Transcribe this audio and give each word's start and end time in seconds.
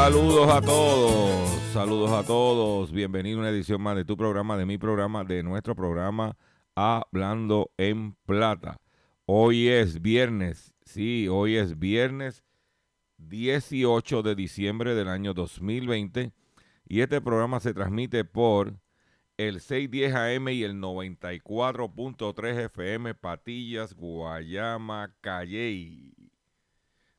Saludos 0.00 0.48
a 0.48 0.60
todos, 0.60 1.50
saludos 1.72 2.12
a 2.12 2.24
todos. 2.24 2.92
Bienvenido 2.92 3.38
a 3.38 3.40
una 3.40 3.50
edición 3.50 3.82
más 3.82 3.96
de 3.96 4.04
tu 4.04 4.16
programa, 4.16 4.56
de 4.56 4.64
mi 4.64 4.78
programa, 4.78 5.24
de 5.24 5.42
nuestro 5.42 5.74
programa 5.74 6.36
Hablando 6.76 7.72
en 7.76 8.14
Plata. 8.24 8.78
Hoy 9.26 9.68
es 9.68 10.00
viernes, 10.00 10.72
sí, 10.82 11.26
hoy 11.28 11.56
es 11.56 11.80
viernes 11.80 12.44
18 13.16 14.22
de 14.22 14.36
diciembre 14.36 14.94
del 14.94 15.08
año 15.08 15.34
2020 15.34 16.32
y 16.86 17.00
este 17.00 17.20
programa 17.20 17.58
se 17.58 17.74
transmite 17.74 18.24
por 18.24 18.78
el 19.36 19.60
610 19.60 20.14
AM 20.14 20.48
y 20.50 20.62
el 20.62 20.76
94.3 20.76 22.66
FM 22.66 23.14
Patillas, 23.16 23.94
Guayama, 23.94 25.12
Calley. 25.20 26.14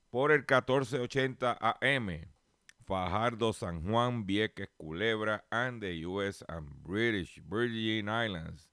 Por 0.09 0.31
el 0.31 0.39
1480 0.39 1.57
AM 1.59 2.38
Fajardo, 2.89 3.53
San 3.53 3.83
Juan, 3.83 4.25
Vieques, 4.25 4.67
Culebra, 4.75 5.45
and 5.51 5.79
the 5.79 6.07
US 6.07 6.43
and 6.47 6.67
British 6.81 7.39
Virgin 7.47 8.09
Islands. 8.09 8.67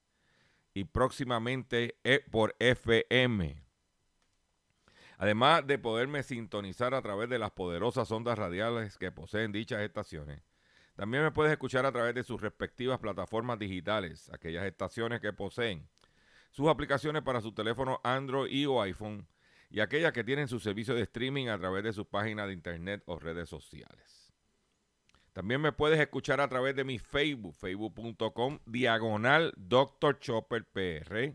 Y 0.73 0.85
próximamente 0.85 1.99
eh, 2.03 2.25
por 2.31 2.57
FM. 2.59 3.63
Además 5.19 5.67
de 5.67 5.79
poderme 5.79 6.23
sintonizar 6.23 6.95
a 6.95 7.03
través 7.03 7.29
de 7.29 7.39
las 7.39 7.51
poderosas 7.51 8.11
ondas 8.11 8.39
radiales 8.39 8.97
que 8.97 9.13
poseen 9.13 9.53
dichas 9.53 9.83
estaciones, 9.83 10.43
también 10.95 11.23
me 11.23 11.31
puedes 11.31 11.53
escuchar 11.53 11.85
a 11.85 11.93
través 11.93 12.15
de 12.15 12.25
sus 12.25 12.41
respectivas 12.41 12.99
plataformas 12.99 13.59
digitales, 13.59 14.31
aquellas 14.33 14.65
estaciones 14.65 15.21
que 15.21 15.35
poseen 15.35 15.87
sus 16.53 16.69
aplicaciones 16.69 17.23
para 17.23 17.43
su 17.43 17.53
teléfono 17.53 18.01
Android 18.03 18.51
y 18.51 18.65
o 18.65 18.81
iPhone 18.81 19.29
y 19.77 19.81
aquellas 19.81 20.15
que 20.15 20.25
tienen 20.25 20.49
su 20.49 20.59
servicio 20.59 20.95
de 20.95 21.03
streaming 21.03 21.49
a 21.49 21.59
través 21.59 21.85
de 21.85 21.93
sus 21.93 22.07
páginas 22.07 22.47
de 22.47 22.55
internet 22.55 23.03
o 23.05 23.19
redes 23.19 23.51
sociales. 23.51 24.33
También 25.35 25.61
me 25.61 25.71
puedes 25.71 26.01
escuchar 26.01 26.41
a 26.41 26.49
través 26.49 26.75
de 26.75 26.83
mi 26.83 26.99
Facebook, 26.99 27.55
facebook.com, 27.57 28.59
diagonal 28.65 29.53
Dr. 29.55 30.19
Chopper 30.19 30.65
PR. 30.65 31.35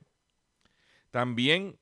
También 1.12 1.80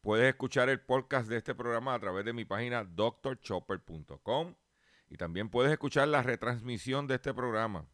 puedes 0.00 0.28
escuchar 0.28 0.68
el 0.68 0.80
podcast 0.80 1.28
de 1.28 1.38
este 1.38 1.56
programa 1.56 1.94
a 1.94 1.98
través 1.98 2.24
de 2.24 2.32
mi 2.32 2.44
página 2.44 2.84
drchopper.com. 2.84 4.54
Y 5.10 5.16
también 5.16 5.48
puedes 5.48 5.72
escuchar 5.72 6.06
la 6.06 6.22
retransmisión 6.22 7.08
de 7.08 7.16
este 7.16 7.34
programa 7.34 7.88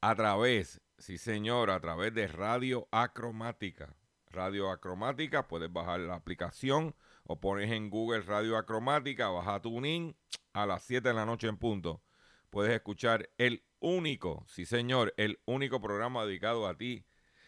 a 0.00 0.14
través, 0.14 0.80
sí 0.96 1.18
señor, 1.18 1.70
a 1.70 1.80
través 1.80 2.14
de 2.14 2.28
Radio 2.28 2.88
Acromática. 2.92 3.94
Radio 4.34 4.70
Acromática, 4.70 5.48
puedes 5.48 5.72
bajar 5.72 6.00
la 6.00 6.16
aplicación 6.16 6.94
o 7.24 7.40
pones 7.40 7.70
en 7.70 7.88
Google 7.88 8.22
Radio 8.22 8.56
Acromática, 8.56 9.28
baja 9.28 9.62
tu 9.62 9.80
link 9.80 10.16
a 10.52 10.66
las 10.66 10.82
7 10.82 11.08
de 11.08 11.14
la 11.14 11.24
noche 11.24 11.48
en 11.48 11.56
punto. 11.56 12.02
Puedes 12.50 12.72
escuchar 12.72 13.30
el 13.38 13.64
único, 13.80 14.44
sí 14.46 14.66
señor, 14.66 15.14
el 15.16 15.40
único 15.46 15.80
programa 15.80 16.24
dedicado 16.24 16.66
a 16.66 16.76
ti 16.76 17.06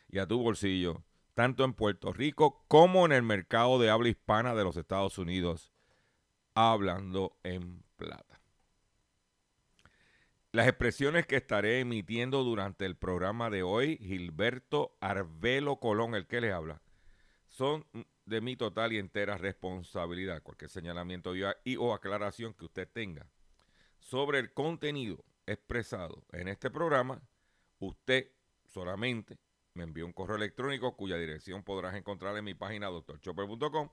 y 0.09 0.19
a 0.19 0.27
tu 0.27 0.39
bolsillo, 0.39 1.05
tanto 1.35 1.65
en 1.65 1.75
Puerto 1.75 2.13
Rico 2.13 2.65
como 2.69 3.05
en 3.05 3.13
el 3.13 3.23
mercado 3.23 3.79
de 3.79 3.91
habla 3.91 4.09
hispana 4.09 4.55
de 4.55 4.65
los 4.65 4.77
Estados 4.77 5.19
Unidos, 5.19 5.73
hablando 6.55 7.37
en 7.43 7.83
plata. 7.97 8.36
Las 10.57 10.69
expresiones 10.69 11.27
que 11.27 11.37
estaré 11.37 11.81
emitiendo 11.81 12.43
durante 12.43 12.87
el 12.87 12.97
programa 12.97 13.51
de 13.51 13.63
hoy, 13.63 13.99
Gilberto 13.99 14.97
Arbelo 15.01 15.77
Colón, 15.81 16.15
el 16.15 16.27
que 16.27 16.41
les 16.41 16.55
habla, 16.55 16.81
son 17.47 17.85
de 18.25 18.41
mi 18.41 18.57
total 18.57 18.95
y 18.95 18.99
entera 18.99 19.37
responsabilidad. 19.37 20.43
Cualquier 20.43 20.71
señalamiento 20.71 21.35
y 21.37 21.77
o 21.77 21.93
aclaración 21.93 22.55
que 22.55 22.65
usted 22.65 22.89
tenga 22.91 23.29
sobre 23.99 24.39
el 24.39 24.55
contenido 24.55 25.27
expresado 25.45 26.25
en 26.33 26.49
este 26.49 26.71
programa, 26.71 27.21
usted 27.79 28.33
solamente 28.65 29.37
me 29.75 29.85
envía 29.85 30.07
un 30.07 30.15
correo 30.15 30.37
electrónico 30.37 30.97
cuya 30.97 31.19
dirección 31.19 31.65
podrás 31.65 31.97
encontrar 31.97 32.35
en 32.35 32.47
mi 32.47 32.55
página 32.55 32.87
doctorchopper.com. 32.87 33.91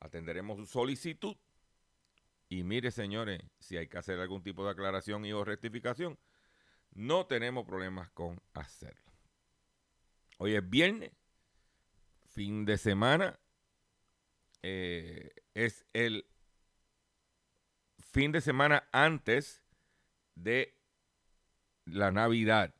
Atenderemos 0.00 0.56
su 0.56 0.64
solicitud. 0.64 1.36
Y 2.54 2.62
mire, 2.62 2.92
señores, 2.92 3.42
si 3.58 3.76
hay 3.76 3.88
que 3.88 3.98
hacer 3.98 4.20
algún 4.20 4.40
tipo 4.40 4.64
de 4.64 4.70
aclaración 4.70 5.24
y 5.24 5.32
o 5.32 5.44
rectificación, 5.44 6.16
no 6.92 7.26
tenemos 7.26 7.66
problemas 7.66 8.10
con 8.10 8.40
hacerlo. 8.52 9.12
Hoy 10.38 10.54
es 10.54 10.70
viernes, 10.70 11.10
fin 12.26 12.64
de 12.64 12.78
semana. 12.78 13.40
eh, 14.62 15.34
es 15.54 15.84
el 15.92 16.28
fin 17.98 18.30
de 18.30 18.40
semana 18.40 18.88
antes 18.92 19.64
de 20.36 20.78
la 21.86 22.12
Navidad. 22.12 22.72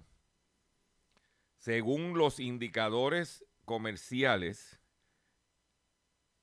Según 1.59 2.17
los 2.17 2.39
indicadores 2.39 3.45
comerciales, 3.65 4.79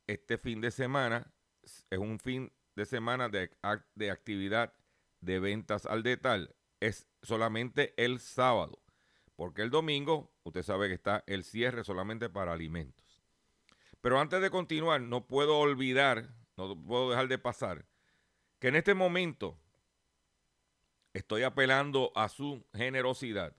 este 0.05 0.37
fin 0.37 0.59
de 0.59 0.71
semana 0.71 1.33
es 1.63 1.97
un 1.97 2.19
fin 2.19 2.51
de 2.81 2.85
semana 2.87 3.29
de, 3.29 3.51
de 3.93 4.09
actividad 4.09 4.73
de 5.19 5.39
ventas 5.39 5.85
al 5.85 6.01
detal. 6.01 6.55
Es 6.79 7.07
solamente 7.21 7.93
el 8.03 8.19
sábado, 8.19 8.81
porque 9.35 9.61
el 9.61 9.69
domingo, 9.69 10.31
usted 10.43 10.63
sabe 10.63 10.87
que 10.87 10.95
está 10.95 11.23
el 11.27 11.43
cierre 11.43 11.83
solamente 11.83 12.27
para 12.27 12.53
alimentos. 12.53 13.21
Pero 14.01 14.19
antes 14.19 14.41
de 14.41 14.49
continuar, 14.49 14.99
no 14.99 15.27
puedo 15.27 15.59
olvidar, 15.59 16.33
no 16.57 16.75
puedo 16.75 17.11
dejar 17.11 17.27
de 17.27 17.37
pasar, 17.37 17.85
que 18.57 18.69
en 18.69 18.75
este 18.75 18.95
momento 18.95 19.59
estoy 21.13 21.43
apelando 21.43 22.11
a 22.15 22.29
su 22.29 22.65
generosidad 22.73 23.55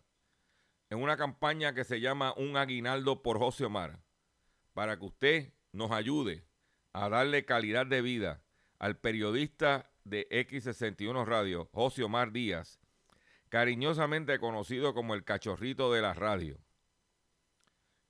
en 0.91 1.01
una 1.01 1.17
campaña 1.17 1.75
que 1.75 1.85
se 1.85 2.01
llama 2.01 2.35
Un 2.37 2.57
Aguinaldo 2.57 3.23
por 3.23 3.39
José 3.39 3.67
Omar, 3.67 4.01
para 4.75 4.99
que 4.99 5.05
usted 5.05 5.53
nos 5.71 5.93
ayude 5.93 6.45
a 6.93 7.09
darle 7.09 7.45
calidad 7.45 7.87
de 7.87 8.03
vida 8.03 8.43
al 8.83 8.97
periodista 8.97 9.89
de 10.03 10.29
X61 10.29 11.25
Radio, 11.25 11.71
José 11.73 12.03
Omar 12.03 12.33
Díaz, 12.33 12.81
cariñosamente 13.49 14.41
conocido 14.41 14.93
como 14.93 15.15
el 15.15 15.23
cachorrito 15.23 15.93
de 15.93 16.03
la 16.03 16.15
radio, 16.15 16.59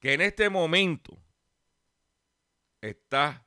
que 0.00 0.14
en 0.14 0.22
este 0.22 0.48
momento 0.48 1.18
está, 2.80 3.46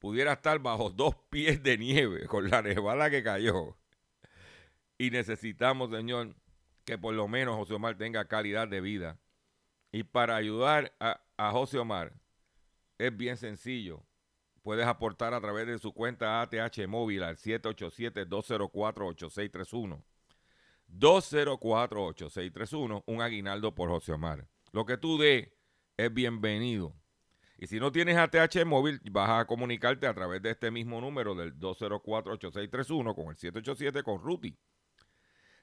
pudiera 0.00 0.32
estar 0.32 0.58
bajo 0.58 0.90
dos 0.90 1.14
pies 1.30 1.62
de 1.62 1.78
nieve 1.78 2.26
con 2.26 2.50
la 2.50 2.62
nevada 2.62 3.10
que 3.10 3.22
cayó. 3.22 3.78
Y 4.98 5.12
necesitamos, 5.12 5.92
Señor, 5.92 6.34
que 6.84 6.98
por 6.98 7.14
lo 7.14 7.28
menos 7.28 7.54
José 7.54 7.74
Omar 7.74 7.96
tenga 7.96 8.26
calidad 8.26 8.66
de 8.66 8.80
vida. 8.80 9.20
Y 9.92 10.02
para 10.02 10.34
ayudar 10.34 10.96
a, 10.98 11.22
a 11.36 11.52
José 11.52 11.78
Omar 11.78 12.12
es 12.98 13.16
bien 13.16 13.36
sencillo. 13.36 14.04
Puedes 14.64 14.86
aportar 14.86 15.34
a 15.34 15.40
través 15.42 15.66
de 15.66 15.78
su 15.78 15.92
cuenta 15.92 16.40
ATH 16.40 16.88
móvil 16.88 17.22
al 17.22 17.36
787-204-8631. 17.36 20.02
204-8631, 20.90 23.02
un 23.04 23.20
aguinaldo 23.20 23.74
por 23.74 23.90
José 23.90 24.12
Omar. 24.12 24.48
Lo 24.72 24.86
que 24.86 24.96
tú 24.96 25.18
des 25.18 25.50
es 25.98 26.14
bienvenido. 26.14 26.94
Y 27.58 27.66
si 27.66 27.78
no 27.78 27.92
tienes 27.92 28.16
ATH 28.16 28.64
móvil, 28.64 29.02
vas 29.10 29.42
a 29.42 29.44
comunicarte 29.44 30.06
a 30.06 30.14
través 30.14 30.40
de 30.40 30.52
este 30.52 30.70
mismo 30.70 30.98
número 30.98 31.34
del 31.34 31.60
204-8631 31.60 33.14
con 33.14 33.28
el 33.28 33.36
787 33.36 34.02
con 34.02 34.22
Ruti. 34.22 34.56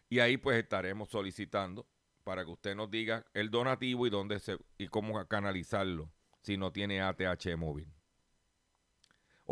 Y 0.10 0.20
ahí 0.20 0.38
pues 0.38 0.60
estaremos 0.60 1.10
solicitando 1.10 1.88
para 2.24 2.46
que 2.46 2.52
usted 2.52 2.76
nos 2.76 2.92
diga 2.92 3.26
el 3.34 3.50
donativo 3.50 4.06
y 4.06 4.12
dónde 4.12 4.40
se 4.40 4.60
y 4.78 4.90
cómo 4.90 5.26
canalizarlo 5.26 6.12
si 6.44 6.56
no 6.56 6.72
tiene 6.72 7.02
ATH 7.02 7.58
móvil. 7.58 7.92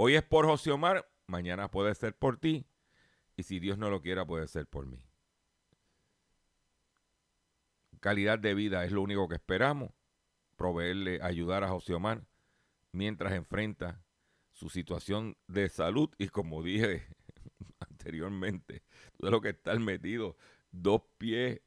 Hoy 0.01 0.15
es 0.15 0.23
por 0.23 0.45
José 0.45 0.71
Omar, 0.71 1.11
mañana 1.27 1.69
puede 1.69 1.93
ser 1.93 2.15
por 2.15 2.37
ti 2.37 2.65
y 3.35 3.43
si 3.43 3.59
Dios 3.59 3.77
no 3.77 3.89
lo 3.89 4.01
quiera 4.01 4.25
puede 4.25 4.47
ser 4.47 4.65
por 4.65 4.85
mí 4.85 5.09
calidad 7.99 8.39
de 8.39 8.53
vida 8.53 8.85
es 8.85 8.91
lo 8.91 9.01
único 9.01 9.27
que 9.27 9.35
esperamos, 9.35 9.91
proveerle, 10.55 11.19
ayudar 11.21 11.63
a 11.63 11.69
José 11.69 11.93
Omar 11.93 12.23
mientras 12.93 13.33
enfrenta 13.33 14.01
su 14.51 14.69
situación 14.69 15.37
de 15.47 15.69
salud 15.69 16.09
y 16.17 16.29
como 16.29 16.63
dije 16.63 17.07
anteriormente, 17.79 18.83
todo 19.17 19.31
lo 19.31 19.41
que 19.41 19.49
está 19.49 19.75
metido, 19.75 20.37
dos 20.71 21.01
pies 21.17 21.61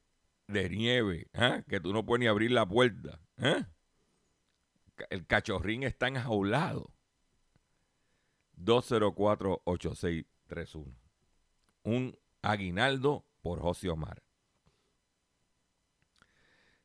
de 0.46 0.70
nieve, 0.70 1.28
¿ah? 1.34 1.62
que 1.68 1.80
tú 1.80 1.92
no 1.92 2.04
puedes 2.04 2.20
ni 2.20 2.26
abrir 2.26 2.50
la 2.50 2.66
puerta. 2.66 3.20
¿ah? 3.38 3.68
El 5.10 5.26
cachorrín 5.26 5.82
está 5.82 6.08
enjaulado. 6.08 6.92
204-8631. 8.58 10.94
Un 11.84 12.18
aguinaldo 12.42 13.24
por 13.40 13.60
José 13.60 13.88
Omar. 13.88 14.22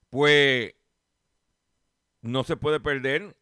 Pues 0.10 0.74
no 2.22 2.44
se 2.44 2.58
puede 2.58 2.80
perder 2.80 3.38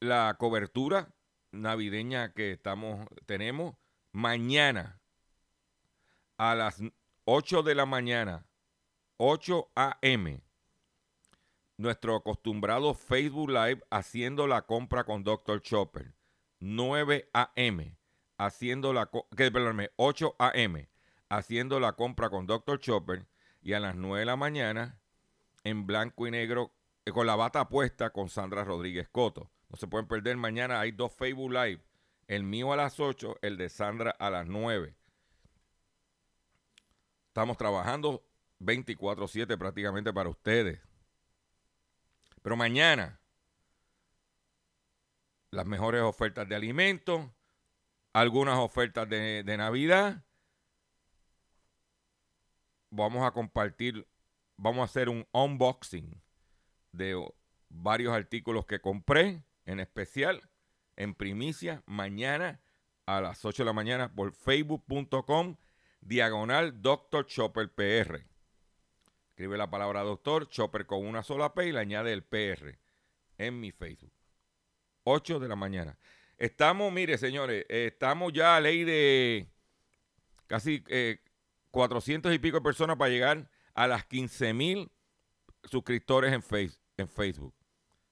la 0.00 0.34
cobertura 0.38 1.12
navideña 1.50 2.32
que 2.32 2.52
estamos 2.52 3.06
tenemos 3.26 3.76
mañana 4.12 5.00
a 6.36 6.54
las 6.54 6.80
8 7.24 7.62
de 7.62 7.74
la 7.74 7.84
mañana, 7.84 8.46
8 9.16 9.72
a.m. 9.74 10.40
Nuestro 11.76 12.16
acostumbrado 12.16 12.94
Facebook 12.94 13.50
Live 13.50 13.82
haciendo 13.90 14.46
la 14.46 14.62
compra 14.62 15.04
con 15.04 15.24
Dr. 15.24 15.60
Chopper. 15.60 16.14
9 16.60 17.28
a.m. 17.32 17.96
haciendo 18.36 18.92
la 18.92 19.10
que 19.36 19.50
perdóname, 19.50 19.90
8 19.96 20.36
a.m. 20.38 20.88
haciendo 21.28 21.80
la 21.80 21.92
compra 21.94 22.30
con 22.30 22.46
Dr. 22.46 22.80
Chopper 22.80 23.26
y 23.62 23.72
a 23.74 23.80
las 23.80 23.96
9 23.96 24.20
de 24.20 24.26
la 24.26 24.36
mañana 24.36 25.00
en 25.64 25.86
blanco 25.86 26.26
y 26.26 26.30
negro 26.30 26.72
eh, 27.04 27.12
con 27.12 27.26
la 27.26 27.36
bata 27.36 27.68
puesta 27.68 28.10
con 28.10 28.28
Sandra 28.28 28.64
Rodríguez 28.64 29.08
Coto. 29.08 29.50
No 29.68 29.76
se 29.76 29.86
pueden 29.86 30.08
perder 30.08 30.36
mañana, 30.36 30.80
hay 30.80 30.92
dos 30.92 31.12
Facebook 31.12 31.52
Live. 31.52 31.82
El 32.26 32.42
mío 32.42 32.72
a 32.72 32.76
las 32.76 33.00
8, 33.00 33.38
el 33.42 33.56
de 33.56 33.68
Sandra 33.68 34.10
a 34.18 34.30
las 34.30 34.46
9. 34.46 34.94
Estamos 37.28 37.56
trabajando 37.56 38.24
24/7 38.60 39.56
prácticamente 39.56 40.12
para 40.12 40.28
ustedes. 40.28 40.80
Pero 42.42 42.56
mañana, 42.56 43.20
las 45.50 45.66
mejores 45.66 46.02
ofertas 46.02 46.48
de 46.48 46.54
alimentos, 46.54 47.26
algunas 48.12 48.58
ofertas 48.58 49.08
de, 49.08 49.56
Navidad. 49.56 50.24
Vamos 52.90 53.26
a 53.26 53.32
compartir 53.32 54.06
vamos 54.58 54.80
a 54.80 54.84
hacer 54.84 55.08
un 55.08 55.26
unboxing 55.32 56.20
de 56.92 57.16
varios 57.68 58.12
artículos 58.12 58.66
que 58.66 58.80
compré, 58.80 59.44
en 59.64 59.80
especial, 59.80 60.50
en 60.96 61.14
primicia, 61.14 61.82
mañana 61.86 62.60
a 63.06 63.20
las 63.20 63.44
8 63.44 63.62
de 63.62 63.66
la 63.66 63.72
mañana 63.72 64.12
por 64.14 64.32
facebook.com 64.32 65.56
diagonal 66.00 66.82
Dr. 66.82 67.24
Chopper 67.26 67.72
PR. 67.72 68.26
Escribe 69.30 69.56
la 69.56 69.70
palabra 69.70 70.02
doctor, 70.02 70.48
Chopper 70.48 70.86
con 70.86 71.06
una 71.06 71.22
sola 71.22 71.54
P 71.54 71.68
y 71.68 71.72
le 71.72 71.78
añade 71.78 72.12
el 72.12 72.24
PR 72.24 72.78
en 73.38 73.60
mi 73.60 73.70
Facebook. 73.70 74.17
8 75.08 75.40
de 75.40 75.48
la 75.48 75.56
mañana. 75.56 75.98
Estamos, 76.36 76.92
mire, 76.92 77.18
señores, 77.18 77.64
estamos 77.68 78.32
ya 78.32 78.56
a 78.56 78.60
ley 78.60 78.84
de 78.84 79.48
casi 80.46 80.84
400 81.70 82.30
eh, 82.30 82.34
y 82.34 82.38
pico 82.38 82.58
de 82.58 82.62
personas 82.62 82.96
para 82.96 83.10
llegar 83.10 83.50
a 83.74 83.86
las 83.86 84.04
15 84.06 84.52
mil 84.54 84.90
suscriptores 85.64 86.32
en, 86.32 86.44
en 86.96 87.08
Facebook. 87.08 87.54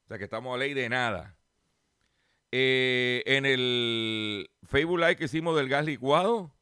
O 0.04 0.08
sea 0.08 0.18
que 0.18 0.24
estamos 0.24 0.54
a 0.54 0.58
ley 0.58 0.74
de 0.74 0.88
nada. 0.88 1.36
Eh, 2.50 3.22
en 3.26 3.44
el 3.44 4.50
Facebook 4.64 4.98
Live 4.98 5.16
que 5.16 5.24
hicimos 5.24 5.56
del 5.56 5.68
gas 5.68 5.84
licuado, 5.84 6.52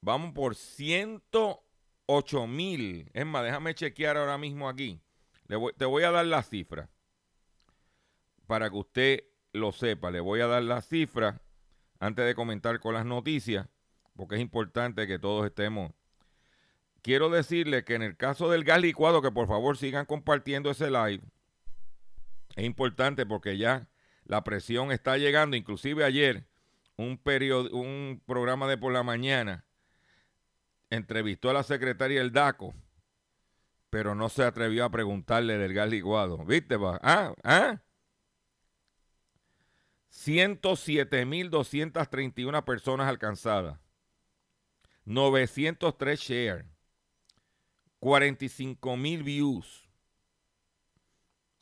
vamos 0.00 0.32
por 0.32 0.54
108 0.54 2.46
mil. 2.46 3.10
Es 3.14 3.24
más, 3.24 3.44
déjame 3.44 3.74
chequear 3.74 4.16
ahora 4.16 4.36
mismo 4.38 4.68
aquí. 4.68 5.00
te 5.46 5.84
voy 5.84 6.02
a 6.02 6.10
dar 6.10 6.26
la 6.26 6.42
cifra 6.42 6.90
para 8.50 8.68
que 8.68 8.76
usted 8.76 9.24
lo 9.52 9.70
sepa. 9.70 10.10
Le 10.10 10.18
voy 10.18 10.40
a 10.40 10.48
dar 10.48 10.64
la 10.64 10.82
cifra 10.82 11.40
antes 12.00 12.26
de 12.26 12.34
comentar 12.34 12.80
con 12.80 12.94
las 12.94 13.06
noticias, 13.06 13.68
porque 14.16 14.34
es 14.34 14.40
importante 14.40 15.06
que 15.06 15.20
todos 15.20 15.46
estemos 15.46 15.92
quiero 17.00 17.30
decirle 17.30 17.84
que 17.84 17.94
en 17.94 18.02
el 18.02 18.16
caso 18.16 18.50
del 18.50 18.64
gas 18.64 18.80
licuado, 18.80 19.22
que 19.22 19.30
por 19.30 19.46
favor 19.46 19.76
sigan 19.76 20.04
compartiendo 20.04 20.68
ese 20.68 20.90
live, 20.90 21.22
es 22.56 22.64
importante 22.64 23.24
porque 23.24 23.56
ya 23.56 23.88
la 24.24 24.42
presión 24.42 24.90
está 24.90 25.16
llegando. 25.16 25.56
Inclusive 25.56 26.04
ayer 26.04 26.48
un, 26.96 27.20
un 27.70 28.20
programa 28.26 28.66
de 28.66 28.78
por 28.78 28.92
la 28.92 29.04
mañana 29.04 29.64
entrevistó 30.90 31.50
a 31.50 31.54
la 31.54 31.62
secretaria 31.62 32.18
del 32.18 32.32
DACO, 32.32 32.74
pero 33.90 34.16
no 34.16 34.28
se 34.28 34.42
atrevió 34.42 34.84
a 34.84 34.90
preguntarle 34.90 35.56
del 35.56 35.72
gas 35.72 35.88
licuado. 35.88 36.44
¿Viste? 36.44 36.76
Ah, 37.00 37.32
ah. 37.44 37.80
107.231 40.12 42.64
personas 42.64 43.08
alcanzadas. 43.08 43.78
903 45.04 46.20
shares. 46.20 46.66
45 48.00 48.96
mil 48.96 49.22
views. 49.22 49.88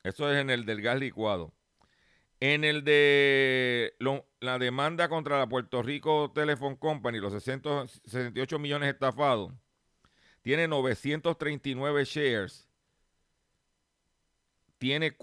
Eso 0.03 0.31
es 0.31 0.39
en 0.39 0.51
el 0.51 0.65
del 0.65 0.81
gas 0.81 0.99
licuado. 0.99 1.53
En 2.41 2.63
el 2.63 2.85
de 2.85 3.97
la 4.41 4.59
demanda 4.59 5.09
contra 5.09 5.39
la 5.39 5.49
Puerto 5.49 5.83
Rico 5.83 6.31
Telephone 6.33 6.79
Company, 6.79 7.19
los 7.19 7.33
68 7.33 8.59
millones 8.61 8.91
estafados, 8.91 9.53
tiene 10.43 10.69
939 10.69 12.05
shares, 12.05 12.69
tiene 14.79 15.17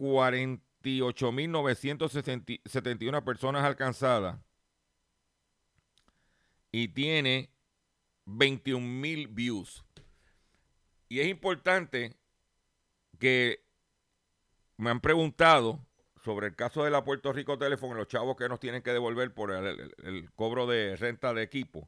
48.971 0.86 3.24
personas 3.24 3.64
alcanzadas 3.64 4.38
y 6.72 6.90
tiene 6.90 7.50
21 8.26 8.86
mil 8.86 9.28
views. 9.28 9.84
Y 11.10 11.20
es 11.20 11.28
importante 11.28 12.16
que 13.20 13.64
me 14.78 14.90
han 14.90 15.00
preguntado 15.00 15.80
sobre 16.24 16.48
el 16.48 16.56
caso 16.56 16.84
de 16.84 16.90
la 16.90 17.04
Puerto 17.04 17.32
Rico 17.32 17.58
Teléfono, 17.58 17.94
los 17.94 18.08
chavos 18.08 18.36
que 18.36 18.50
nos 18.50 18.60
tienen 18.60 18.82
que 18.82 18.92
devolver 18.92 19.32
por 19.34 19.52
el, 19.52 20.32
cobro 20.36 20.66
de 20.66 20.96
renta 20.96 21.34
de 21.34 21.44
equipo. 21.44 21.88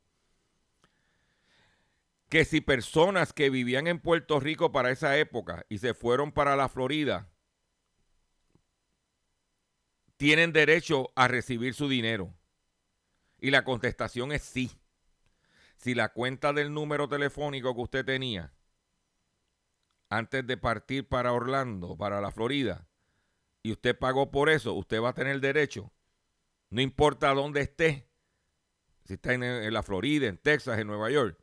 Que 2.30 2.46
si 2.46 2.62
personas 2.62 3.34
que 3.34 3.50
vivían 3.50 3.88
en 3.88 4.00
Puerto 4.00 4.40
Rico 4.40 4.72
para 4.72 4.92
esa 4.92 5.18
época 5.18 5.66
y 5.70 5.80
se 5.80 5.96
fueron 5.96 6.32
para 6.32 6.56
la 6.56 6.70
Florida, 6.70 7.28
tienen 10.18 10.52
derecho 10.52 11.12
a 11.16 11.28
recibir 11.28 11.74
su 11.74 11.88
dinero. 11.88 12.34
Y 13.40 13.52
la 13.52 13.64
contestación 13.64 14.32
es 14.32 14.42
sí. 14.42 14.72
si 15.78 15.94
la 15.94 16.10
cuenta 16.10 16.54
del 16.54 16.74
número 16.74 17.08
telefónico 17.08 17.76
que 17.76 17.82
usted 17.82 18.06
tenía 18.06 18.52
antes 20.10 20.46
de 20.48 20.58
partir 20.58 21.08
para 21.08 21.34
Orlando, 21.34 21.96
para 21.96 22.20
la 22.20 22.32
Florida, 22.32 22.88
y 23.62 23.72
usted 23.72 23.98
pagó 23.98 24.32
por 24.32 24.50
eso, 24.50 24.74
usted 24.74 25.02
va 25.02 25.10
a 25.10 25.14
tener 25.14 25.40
derecho, 25.40 25.92
no 26.70 26.82
importa 26.82 27.34
dónde 27.34 27.62
esté, 27.62 28.08
si 29.04 29.14
está 29.14 29.34
en, 29.34 29.74
la 29.74 29.84
Florida, 29.84 30.28
en 30.28 30.38
Texas, 30.38 30.80
en 30.80 30.88
Nueva 30.88 31.10
York, 31.12 31.38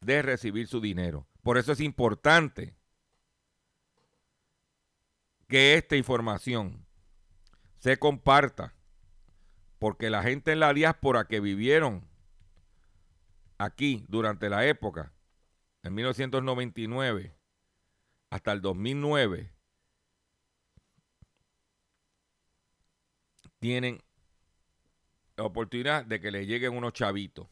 de 0.00 0.22
recibir 0.22 0.66
su 0.66 0.80
dinero. 0.80 1.26
Por 1.42 1.58
eso 1.58 1.72
es 1.72 1.80
importante 1.80 2.74
que 5.48 5.74
esta 5.74 5.96
información 5.96 6.86
se 7.80 7.98
comparta, 7.98 8.74
porque 9.78 10.10
la 10.10 10.22
gente 10.22 10.52
en 10.52 10.60
la 10.60 10.74
diáspora 10.74 11.26
que 11.26 11.40
vivieron 11.40 12.06
aquí 13.56 14.04
durante 14.08 14.50
la 14.50 14.66
época, 14.66 15.14
en 15.82 15.94
1999 15.94 17.34
hasta 18.28 18.52
el 18.52 18.60
2009, 18.60 19.54
tienen 23.58 24.02
la 25.36 25.44
oportunidad 25.44 26.04
de 26.04 26.20
que 26.20 26.30
le 26.30 26.44
lleguen 26.44 26.76
unos 26.76 26.92
chavitos. 26.92 27.48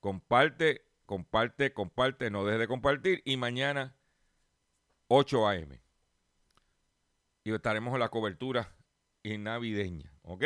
Comparte, 0.00 0.86
comparte, 1.04 1.74
comparte, 1.74 2.30
no 2.30 2.46
deje 2.46 2.58
de 2.58 2.68
compartir. 2.68 3.20
Y 3.26 3.36
mañana, 3.36 3.94
8 5.08 5.48
a.m. 5.48 5.82
Y 7.44 7.52
estaremos 7.52 7.92
en 7.92 8.00
la 8.00 8.08
cobertura 8.08 8.75
navideña. 9.38 10.12
¿Ok? 10.22 10.44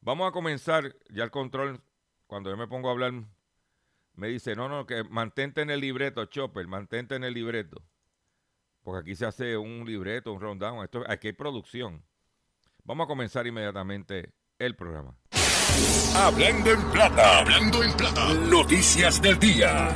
Vamos 0.00 0.28
a 0.28 0.32
comenzar 0.32 0.96
ya 1.10 1.24
el 1.24 1.30
control. 1.30 1.82
Cuando 2.26 2.50
yo 2.50 2.56
me 2.56 2.68
pongo 2.68 2.88
a 2.88 2.92
hablar, 2.92 3.12
me 4.14 4.28
dice, 4.28 4.54
no, 4.54 4.68
no, 4.68 4.86
que 4.86 5.04
mantente 5.04 5.62
en 5.62 5.70
el 5.70 5.80
libreto, 5.80 6.24
Chopper, 6.26 6.66
mantente 6.66 7.14
en 7.14 7.24
el 7.24 7.34
libreto. 7.34 7.82
Porque 8.82 9.00
aquí 9.00 9.16
se 9.16 9.26
hace 9.26 9.56
un 9.56 9.84
libreto, 9.86 10.32
un 10.32 10.40
rundown. 10.40 10.84
Esto, 10.84 11.04
aquí 11.08 11.28
hay 11.28 11.32
producción. 11.32 12.04
Vamos 12.84 13.04
a 13.04 13.08
comenzar 13.08 13.46
inmediatamente 13.46 14.32
el 14.58 14.74
programa. 14.74 15.16
Hablando 16.16 16.70
en 16.72 16.90
plata, 16.90 17.38
hablando 17.40 17.82
en 17.84 17.92
plata, 17.96 18.34
noticias 18.34 19.20
del 19.22 19.38
día. 19.38 19.88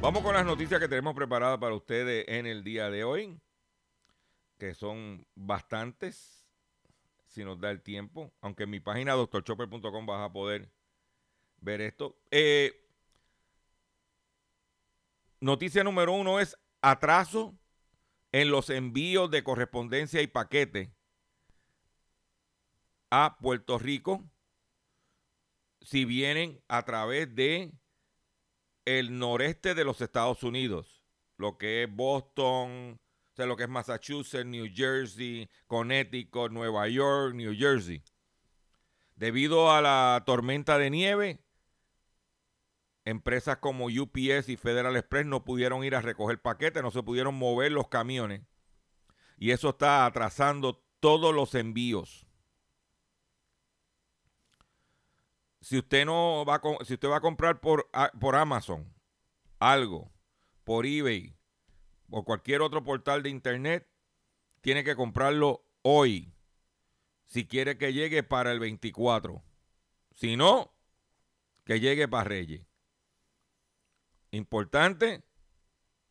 Vamos 0.00 0.22
con 0.22 0.34
las 0.34 0.44
noticias 0.44 0.80
que 0.80 0.88
tenemos 0.88 1.14
preparadas 1.14 1.58
para 1.58 1.74
ustedes 1.74 2.24
en 2.28 2.46
el 2.46 2.64
día 2.64 2.90
de 2.90 3.04
hoy, 3.04 3.38
que 4.62 4.76
son 4.76 5.26
bastantes, 5.34 6.46
si 7.26 7.42
nos 7.42 7.58
da 7.58 7.72
el 7.72 7.82
tiempo, 7.82 8.32
aunque 8.40 8.62
en 8.62 8.70
mi 8.70 8.78
página 8.78 9.14
doctorchopper.com 9.14 10.06
vas 10.06 10.24
a 10.24 10.32
poder 10.32 10.70
ver 11.56 11.80
esto. 11.80 12.16
Eh, 12.30 12.88
noticia 15.40 15.82
número 15.82 16.12
uno 16.12 16.38
es 16.38 16.56
atraso 16.80 17.58
en 18.30 18.52
los 18.52 18.70
envíos 18.70 19.32
de 19.32 19.42
correspondencia 19.42 20.22
y 20.22 20.28
paquete 20.28 20.94
a 23.10 23.38
Puerto 23.40 23.80
Rico 23.80 24.22
si 25.80 26.04
vienen 26.04 26.62
a 26.68 26.84
través 26.84 27.34
de 27.34 27.72
el 28.84 29.18
noreste 29.18 29.74
de 29.74 29.82
los 29.82 30.00
Estados 30.00 30.44
Unidos, 30.44 31.02
lo 31.36 31.58
que 31.58 31.82
es 31.82 31.92
Boston, 31.92 33.00
sea, 33.42 33.46
lo 33.46 33.56
que 33.56 33.64
es 33.64 33.68
Massachusetts, 33.68 34.46
New 34.46 34.66
Jersey, 34.72 35.48
Connecticut, 35.66 36.52
Nueva 36.52 36.88
York, 36.88 37.34
New 37.34 37.54
Jersey. 37.56 38.02
Debido 39.16 39.70
a 39.70 39.80
la 39.80 40.22
tormenta 40.26 40.78
de 40.78 40.90
nieve, 40.90 41.44
empresas 43.04 43.58
como 43.58 43.86
UPS 43.86 44.48
y 44.48 44.56
Federal 44.56 44.96
Express 44.96 45.26
no 45.26 45.44
pudieron 45.44 45.84
ir 45.84 45.94
a 45.94 46.00
recoger 46.00 46.40
paquetes, 46.40 46.82
no 46.82 46.90
se 46.90 47.02
pudieron 47.02 47.34
mover 47.34 47.72
los 47.72 47.88
camiones. 47.88 48.42
Y 49.36 49.50
eso 49.50 49.70
está 49.70 50.06
atrasando 50.06 50.84
todos 51.00 51.34
los 51.34 51.54
envíos. 51.54 52.26
Si 55.60 55.78
usted 55.78 56.06
no 56.06 56.44
va 56.44 56.56
a, 56.56 56.84
si 56.84 56.94
usted 56.94 57.08
va 57.08 57.18
a 57.18 57.20
comprar 57.20 57.60
por, 57.60 57.88
por 58.18 58.36
Amazon 58.36 58.92
algo, 59.60 60.12
por 60.64 60.86
eBay 60.86 61.36
o 62.12 62.24
cualquier 62.24 62.62
otro 62.62 62.84
portal 62.84 63.22
de 63.22 63.30
internet, 63.30 63.88
tiene 64.60 64.84
que 64.84 64.94
comprarlo 64.94 65.64
hoy. 65.82 66.32
Si 67.26 67.46
quiere 67.46 67.78
que 67.78 67.92
llegue 67.92 68.22
para 68.22 68.52
el 68.52 68.60
24. 68.60 69.42
Si 70.14 70.36
no, 70.36 70.72
que 71.64 71.80
llegue 71.80 72.06
para 72.06 72.24
Reyes. 72.24 72.66
Importante, 74.30 75.24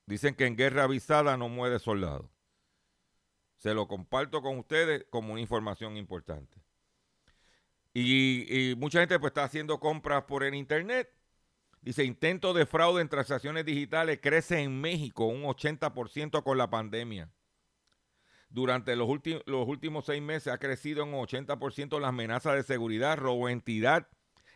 dicen 0.06 0.36
que 0.36 0.46
en 0.46 0.58
guerra 0.58 0.84
avisada 0.84 1.38
no 1.38 1.50
muere 1.50 1.80
soldado. 1.80 2.32
Se 3.58 3.74
lo 3.74 3.88
comparto 3.88 4.42
con 4.42 4.58
ustedes 4.58 5.06
como 5.12 5.34
una 5.34 5.42
información 5.42 5.98
importante. 5.98 6.60
Y, 7.94 8.74
mucha 8.78 9.00
gente 9.00 9.20
pues 9.20 9.32
está 9.32 9.44
haciendo 9.44 9.80
compras 9.80 10.24
por 10.24 10.44
el 10.44 10.56
internet. 10.56 11.14
Dice, 11.82 12.04
intento 12.04 12.54
de 12.54 12.66
fraude 12.66 13.02
en 13.02 13.10
transacciones 13.10 13.66
digitales 13.66 14.20
crece 14.22 14.60
en 14.60 14.80
México 14.80 15.26
un 15.26 15.44
80% 15.44 16.44
con 16.44 16.58
la 16.58 16.70
pandemia. 16.70 17.32
Durante 18.50 18.96
los, 18.96 19.10
los 19.46 19.68
últimos 19.68 20.06
seis 20.06 20.22
meses 20.22 20.54
ha 20.54 20.58
crecido 20.58 21.04
un 21.04 21.14
80% 21.14 22.00
las 22.00 22.10
amenazas 22.10 22.56
de 22.56 22.64
seguridad, 22.64 23.18
robo 23.18 23.50
entidad 23.50 24.08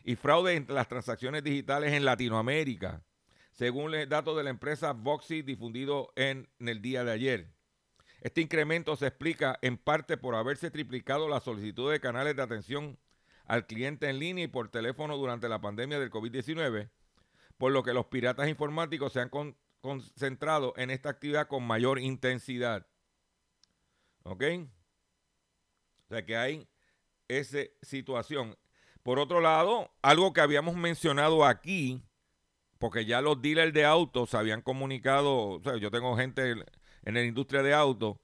y 0.04 0.16
fraude 0.16 0.56
en 0.56 0.68
las 0.70 0.88
transacciones 0.88 1.44
digitales 1.44 1.94
en 1.94 2.06
Latinoamérica 2.06 3.04
según 3.56 3.92
los 3.92 4.10
datos 4.10 4.36
de 4.36 4.44
la 4.44 4.50
empresa 4.50 4.92
Voxy 4.92 5.42
difundido 5.42 6.12
en, 6.18 6.50
el 6.60 6.82
día 6.82 7.06
de 7.06 7.12
ayer. 7.14 7.54
Este 8.20 8.42
incremento 8.42 8.98
se 8.98 9.08
explica 9.08 9.58
en 9.62 9.78
parte 9.78 10.18
por 10.18 10.36
haberse 10.36 10.72
triplicado 10.72 11.30
la 11.30 11.40
solicitud 11.40 11.90
de 11.90 12.02
canales 12.02 12.36
de 12.36 12.42
atención 12.42 13.00
al 13.46 13.66
cliente 13.66 14.10
en 14.10 14.20
línea 14.20 14.44
y 14.44 14.50
por 14.50 14.70
teléfono 14.70 15.16
durante 15.16 15.48
la 15.48 15.62
pandemia 15.62 16.00
del 16.00 16.12
COVID-19, 16.12 16.90
por 17.58 17.72
lo 17.72 17.84
que 17.84 17.94
los 17.94 18.06
piratas 18.08 18.50
informáticos 18.50 19.14
se 19.14 19.22
han 19.22 19.30
concentrado 19.82 20.74
en 20.78 20.90
esta 20.90 21.10
actividad 21.10 21.48
con 21.48 21.64
mayor 21.64 22.00
intensidad. 22.00 22.88
¿Ok? 24.24 24.44
O 26.06 26.08
sea 26.10 26.26
que 26.26 26.36
hay 26.38 26.68
esa 27.28 27.60
situación. 27.82 28.58
Por 29.04 29.20
otro 29.20 29.40
lado, 29.42 29.92
algo 30.02 30.34
que 30.34 30.42
habíamos 30.42 30.76
mencionado 30.76 31.46
aquí, 31.46 32.02
porque 32.80 33.06
ya 33.06 33.22
los 33.22 33.42
dealers 33.42 33.74
de 33.74 33.86
autos 33.86 34.34
habían 34.34 34.62
comunicado, 34.62 35.48
o 35.50 35.62
sea, 35.64 35.78
yo 35.78 35.92
tengo 35.92 36.18
gente 36.18 36.56
en 37.04 37.14
la 37.14 37.24
industria 37.24 37.62
de 37.62 37.74
autos 37.74 38.18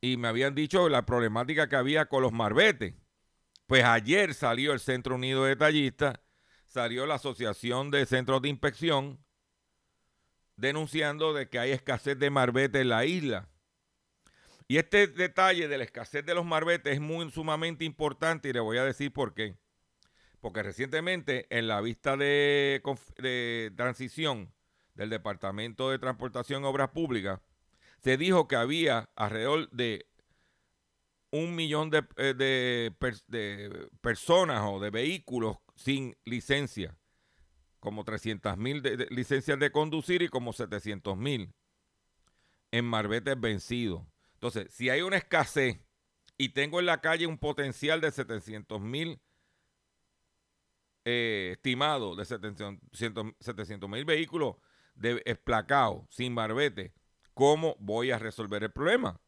y 0.00 0.16
me 0.16 0.28
habían 0.28 0.54
dicho 0.54 0.88
la 0.88 1.06
problemática 1.06 1.68
que 1.68 1.76
había 1.76 2.06
con 2.06 2.22
los 2.22 2.32
marbetes. 2.32 2.94
Pues 3.66 3.84
ayer 3.84 4.34
salió 4.34 4.72
el 4.72 4.80
Centro 4.80 5.14
Unido 5.14 5.44
de 5.44 5.56
Tallistas, 5.56 6.18
salió 6.68 7.06
la 7.06 7.14
Asociación 7.14 7.90
de 7.90 8.06
Centros 8.06 8.42
de 8.42 8.50
Inspección 8.50 9.18
denunciando 10.56 11.32
de 11.32 11.48
que 11.48 11.58
hay 11.58 11.70
escasez 11.70 12.18
de 12.18 12.30
marbetes 12.30 12.82
en 12.82 12.88
la 12.90 13.04
isla. 13.04 13.48
Y 14.66 14.76
este 14.76 15.06
detalle 15.06 15.66
de 15.66 15.78
la 15.78 15.84
escasez 15.84 16.26
de 16.26 16.34
los 16.34 16.44
marbetes 16.44 16.94
es 16.94 17.00
muy 17.00 17.30
sumamente 17.30 17.84
importante 17.84 18.50
y 18.50 18.52
le 18.52 18.60
voy 18.60 18.76
a 18.76 18.84
decir 18.84 19.12
por 19.12 19.34
qué. 19.34 19.56
Porque 20.40 20.62
recientemente 20.62 21.46
en 21.56 21.68
la 21.68 21.80
vista 21.80 22.16
de, 22.16 22.82
transición 23.76 24.52
del 24.94 25.10
Departamento 25.10 25.90
de 25.90 25.98
Transportación 25.98 26.62
y 26.62 26.66
Obras 26.66 26.90
Públicas, 26.90 27.40
se 28.02 28.16
dijo 28.16 28.46
que 28.46 28.56
había 28.56 29.08
alrededor 29.16 29.70
de 29.70 30.06
un 31.30 31.54
millón 31.54 31.90
de, 31.90 32.04
eh, 32.16 32.90
personas 34.00 34.62
o 34.64 34.80
de 34.80 34.90
vehículos 34.90 35.58
sin 35.78 36.16
licencia, 36.24 36.98
como 37.78 38.04
300 38.04 38.58
mil 38.58 38.82
licencias 39.10 39.58
de 39.58 39.70
conducir 39.70 40.22
y 40.22 40.28
como 40.28 40.52
700 40.52 41.16
mil 41.16 41.54
en 42.72 42.84
marbetes 42.84 43.40
vencidos. 43.40 44.02
Entonces, 44.34 44.66
si 44.74 44.90
hay 44.90 45.02
una 45.02 45.16
escasez 45.16 45.78
y 46.36 46.50
tengo 46.50 46.80
en 46.80 46.86
la 46.86 47.00
calle 47.00 47.28
un 47.28 47.38
potencial 47.38 48.00
de 48.00 48.10
700 48.10 48.80
mil 48.80 49.20
eh, 51.04 51.50
estimado 51.52 52.16
de 52.16 52.24
700 52.24 53.88
mil 53.88 54.04
vehículos 54.04 54.56
de 54.96 55.22
esplacados 55.26 56.06
sin 56.10 56.34
barbete, 56.34 56.92
¿cómo 57.34 57.76
voy 57.78 58.10
a 58.10 58.18
resolver 58.18 58.64
el 58.64 58.72
problema? 58.72 59.20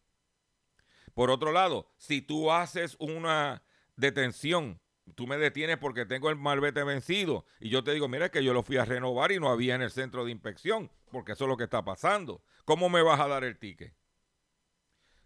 Por 1.14 1.30
otro 1.30 1.52
lado, 1.52 1.92
si 1.96 2.22
tú 2.22 2.50
haces 2.50 2.96
una 2.98 3.62
detención, 3.94 4.80
tú 5.14 5.26
me 5.26 5.36
detienes 5.38 5.78
porque 5.78 6.06
tengo 6.06 6.30
el 6.30 6.36
marbete 6.36 6.84
vencido 6.84 7.44
y 7.60 7.68
yo 7.70 7.84
te 7.84 7.92
digo, 7.92 8.08
mira 8.08 8.30
que 8.30 8.44
yo 8.44 8.52
lo 8.54 8.62
fui 8.62 8.76
a 8.76 8.84
renovar 8.84 9.32
y 9.32 9.40
no 9.40 9.50
había 9.50 9.74
en 9.74 9.82
el 9.82 9.90
centro 9.90 10.24
de 10.24 10.32
inspección, 10.32 10.90
porque 11.10 11.32
eso 11.32 11.44
es 11.44 11.48
lo 11.48 11.56
que 11.56 11.64
está 11.64 11.84
pasando. 11.84 12.42
¿Cómo 12.64 12.88
me 12.88 13.02
vas 13.02 13.20
a 13.20 13.28
dar 13.28 13.44
el 13.44 13.58
ticket? 13.58 13.94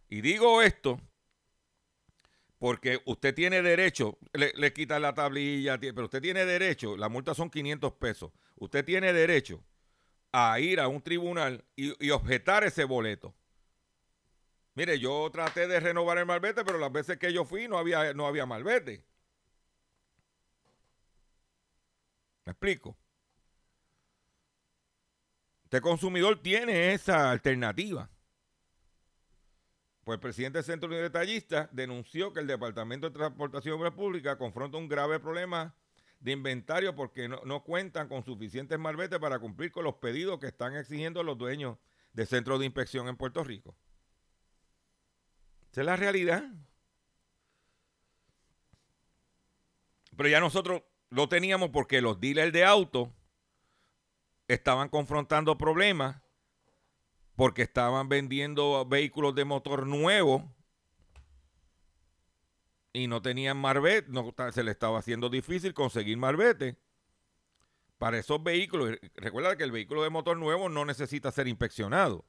Y 0.09 0.21
digo 0.23 0.63
esto 0.63 0.99
Porque 2.59 3.01
usted 3.05 3.35
tiene 3.35 3.63
derecho, 3.63 4.19
le, 4.33 4.53
le 4.57 4.73
quitan 4.73 5.03
la 5.03 5.15
tablilla, 5.15 5.79
pero 5.79 6.05
usted 6.05 6.23
tiene 6.23 6.45
derecho, 6.47 6.97
la 6.97 7.09
multa 7.09 7.35
son 7.35 7.51
500 7.51 7.93
pesos, 7.95 8.33
usted 8.57 8.85
tiene 8.85 9.13
derecho 9.13 9.63
a 10.33 10.59
ir 10.61 10.81
a 10.81 10.89
un 10.89 11.03
tribunal 11.03 11.65
y, 11.77 12.07
y 12.07 12.11
objetar 12.11 12.65
ese 12.65 12.85
boleto. 12.85 13.35
Mire, 14.75 14.99
yo 14.99 15.31
traté 15.33 15.67
de 15.69 15.81
renovar 15.81 16.19
el 16.19 16.27
malvete, 16.27 16.65
pero 16.65 16.79
las 16.79 16.91
veces 16.93 17.19
que 17.19 17.33
yo 17.33 17.45
fui 17.45 17.69
no 17.69 17.79
había, 17.79 18.13
no 18.15 18.27
había 18.27 18.47
malvete. 18.47 19.05
¿Me 22.45 22.53
explico? 22.53 22.97
Este 25.65 25.81
consumidor 25.81 26.41
tiene 26.41 26.93
esa 26.93 27.31
alternativa. 27.31 28.09
Pues 30.05 30.17
el 30.17 30.21
presidente 30.21 30.59
del 30.59 30.65
Centro 30.65 30.89
de 30.91 31.03
Detallistas 31.03 31.69
denunció 31.73 32.33
que 32.33 32.41
el 32.41 32.47
Departamento 32.47 33.09
de 33.09 33.17
Transportación 33.17 33.81
Pública 33.95 34.37
confronta 34.37 34.77
un 34.77 34.87
grave 34.87 35.19
problema 35.19 35.75
de 36.21 36.33
inventario 36.33 36.95
porque 36.95 37.27
no, 37.27 37.41
no 37.45 37.65
cuentan 37.65 38.09
con 38.09 38.25
suficientes 38.25 38.79
malvetes 38.79 39.19
para 39.19 39.39
cumplir 39.39 39.73
con 39.73 39.85
los 39.85 39.95
pedidos 39.95 40.39
que 40.39 40.47
están 40.47 40.77
exigiendo 40.77 41.23
los 41.23 41.39
dueños 41.39 41.79
de 42.13 42.27
centros 42.27 42.61
de 42.61 42.67
inspección 42.67 43.09
en 43.09 43.17
Puerto 43.17 43.43
Rico. 43.43 43.75
Esa 45.73 45.81
es 45.81 45.87
la 45.87 45.97
realidad. 45.97 46.45
Pero 50.17 50.29
ya 50.29 50.39
nosotros 50.39 50.83
lo 51.15 51.29
teníamos 51.29 51.71
porque 51.71 52.01
los 52.01 52.19
dealers 52.19 52.53
de 52.53 52.65
autos 52.65 53.09
estaban 54.49 54.89
confrontando 54.89 55.57
problemas 55.57 56.21
porque 57.37 57.63
estaban 57.63 58.09
vendiendo 58.09 58.85
vehículos 58.85 59.33
de 59.37 59.45
motor 59.45 59.87
nuevos 59.87 60.43
y 62.93 63.07
no 63.07 63.23
tenían 63.23 63.57
marbete, 63.57 64.11
no, 64.11 64.35
se 64.51 64.65
le 64.65 64.73
estaba 64.73 64.99
haciendo 64.99 65.29
difícil 65.29 65.73
conseguir 65.73 66.17
marbete 66.17 66.77
para 67.97 68.19
esos 68.19 68.43
vehículos. 68.43 68.99
Recuerda 69.15 69.57
que 69.57 69.63
el 69.63 69.71
vehículo 69.71 70.03
de 70.03 70.11
motor 70.11 70.37
nuevo 70.37 70.69
no 70.69 70.85
necesita 70.85 71.31
ser 71.31 71.47
inspeccionado. 71.47 72.25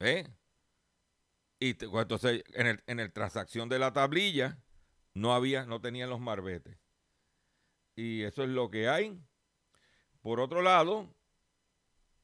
¿Eh? 0.00 0.28
Y 1.58 1.72
pues, 1.72 2.02
entonces 2.02 2.44
en 2.52 2.66
el, 2.66 2.82
en 2.86 3.00
el 3.00 3.10
transacción 3.10 3.70
de 3.70 3.78
la 3.78 3.94
tablilla 3.94 4.58
no 5.14 5.34
había, 5.34 5.64
no 5.66 5.80
tenían 5.80 6.10
los 6.10 6.20
marbetes. 6.20 6.76
Y 7.94 8.22
eso 8.22 8.42
es 8.42 8.48
lo 8.48 8.70
que 8.70 8.88
hay. 8.88 9.20
Por 10.22 10.40
otro 10.40 10.62
lado, 10.62 11.14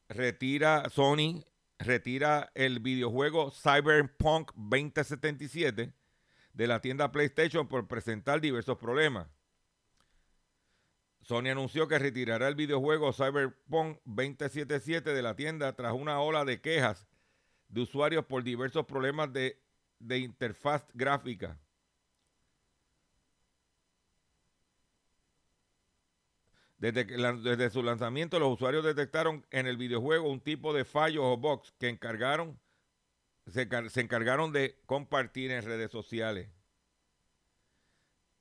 retira 0.08 0.88
Sony, 0.88 1.44
retira 1.78 2.50
el 2.54 2.80
videojuego 2.80 3.50
Cyberpunk 3.50 4.52
2077 4.54 5.92
de 6.52 6.66
la 6.66 6.80
tienda 6.80 7.12
PlayStation 7.12 7.68
por 7.68 7.86
presentar 7.86 8.40
diversos 8.40 8.78
problemas. 8.78 9.28
Sony 11.20 11.48
anunció 11.50 11.88
que 11.88 11.98
retirará 11.98 12.48
el 12.48 12.54
videojuego 12.54 13.12
Cyberpunk 13.12 13.98
2077 14.04 15.12
de 15.12 15.22
la 15.22 15.36
tienda 15.36 15.74
tras 15.74 15.92
una 15.92 16.20
ola 16.20 16.44
de 16.44 16.60
quejas 16.60 17.06
de 17.68 17.82
usuarios 17.82 18.24
por 18.24 18.42
diversos 18.42 18.86
problemas 18.86 19.30
de, 19.32 19.60
de 19.98 20.18
interfaz 20.18 20.86
gráfica. 20.94 21.58
Desde, 26.78 27.70
su 27.70 27.82
lanzamiento, 27.82 28.38
los 28.38 28.54
usuarios 28.54 28.84
detectaron 28.84 29.44
en 29.50 29.66
el 29.66 29.76
videojuego 29.76 30.30
un 30.30 30.40
tipo 30.40 30.72
de 30.72 30.84
fallos 30.84 31.24
o 31.24 31.36
bugs 31.36 31.72
que 31.78 31.88
encargaron, 31.88 32.58
se, 33.48 33.68
car- 33.68 33.90
se 33.90 34.00
encargaron 34.00 34.52
de 34.52 34.78
compartir 34.86 35.50
en 35.50 35.64
redes 35.64 35.90
sociales. 35.90 36.48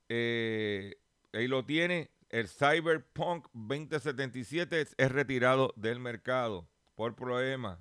Eh, 0.08 0.96
ahí 1.32 1.48
lo 1.48 1.64
tiene. 1.64 2.10
El 2.28 2.48
Cyberpunk 2.48 3.48
2077 3.54 4.82
es, 4.82 4.94
es 4.98 5.10
retirado 5.10 5.72
del 5.76 5.98
mercado 5.98 6.68
por 6.94 7.16
problemas. 7.16 7.80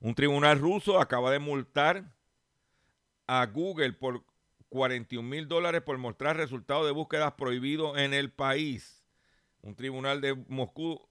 Un 0.00 0.14
tribunal 0.14 0.58
ruso 0.58 0.98
acaba 0.98 1.30
de 1.30 1.38
multar 1.40 2.14
a 3.26 3.44
Google 3.46 3.92
por 3.92 4.24
41 4.70 5.28
mil 5.28 5.48
dólares 5.48 5.82
por 5.82 5.98
mostrar 5.98 6.36
resultados 6.36 6.86
de 6.86 6.92
búsquedas 6.92 7.34
prohibidos 7.34 7.98
en 7.98 8.14
el 8.14 8.32
país. 8.32 9.04
Un 9.60 9.74
tribunal 9.74 10.20
de 10.20 10.34
Moscú 10.48 11.06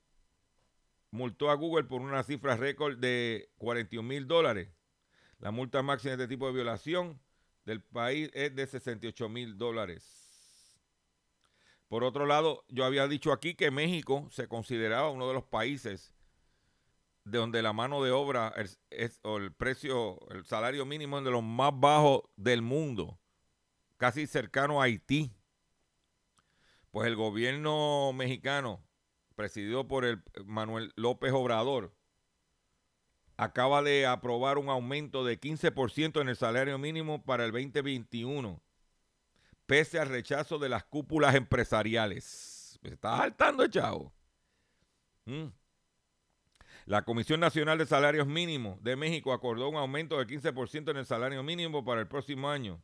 multó 1.12 1.52
a 1.52 1.56
Google 1.56 1.84
por 1.84 2.02
una 2.02 2.24
cifra 2.24 2.56
récord 2.56 2.98
de 2.98 3.52
41 3.58 4.08
mil 4.08 4.28
dólares. 4.28 4.69
La 5.39 5.52
multa 5.52 5.84
máxima 5.84 6.15
de 6.15 6.24
este 6.24 6.34
tipo 6.34 6.48
de 6.48 6.54
violación 6.54 7.22
del 7.65 7.82
país 7.82 8.32
es 8.34 8.56
de 8.56 8.65
68 8.65 9.30
mil 9.30 9.58
dólares. 9.58 10.19
Por 11.88 12.04
otro 12.04 12.26
lado, 12.26 12.65
yo 12.67 12.86
había 12.86 13.08
dicho 13.08 13.32
aquí 13.32 13.56
que 13.56 13.72
México 13.72 14.28
se 14.32 14.48
consideraba 14.48 15.10
uno 15.10 15.28
de 15.28 15.34
los 15.34 15.43
países 15.43 16.13
de 17.26 17.38
donde 17.38 17.62
la 17.62 17.74
mano 17.74 18.04
de 18.04 18.12
obra 18.12 18.54
o 19.24 19.38
el 19.38 19.54
precio, 19.54 20.19
el 20.30 20.45
salario 20.45 20.86
mínimo 20.86 21.17
es 21.19 21.26
de 21.26 21.32
los 21.32 21.43
más 21.43 21.72
bajos 21.74 22.24
del 22.36 22.62
mundo, 22.62 23.19
casi 24.00 24.26
cercano 24.26 24.82
a 24.82 24.86
Haití. 24.86 25.32
Pues 26.90 27.06
el 27.08 27.16
gobierno 27.16 28.12
mexicano, 28.14 28.84
presidido 29.36 29.88
por 29.88 30.06
el 30.06 30.24
Manuel 30.46 30.92
López 30.96 31.32
Obrador, 31.34 31.94
acaba 33.38 33.84
de 33.84 34.08
aprobar 34.08 34.58
un 34.58 34.70
aumento 34.70 35.24
de 35.24 35.40
15% 35.40 36.20
en 36.22 36.30
el 36.30 36.36
salario 36.36 36.80
mínimo 36.80 37.24
para 37.24 37.46
el 37.46 37.52
2021, 37.52 38.60
pese 39.68 40.00
al 40.00 40.10
rechazo 40.10 40.58
de 40.58 40.70
las 40.70 40.84
cúpulas 40.86 41.36
empresariales. 41.36 42.80
¿Me 42.82 42.92
estás 42.92 43.20
saltando, 43.20 43.68
chavo? 43.68 44.12
Mm. 45.26 45.48
La 46.86 47.04
Comisión 47.04 47.40
Nacional 47.40 47.78
de 47.78 47.86
Salarios 47.86 48.26
Mínimos 48.26 48.82
de 48.82 48.96
México 48.96 49.32
acordó 49.32 49.70
un 49.70 49.76
aumento 49.76 50.18
del 50.18 50.26
15% 50.26 50.90
en 50.90 50.98
el 50.98 51.06
salario 51.06 51.44
mínimo 51.44 51.86
para 51.86 52.02
el 52.02 52.08
próximo 52.08 52.50
año. 52.50 52.82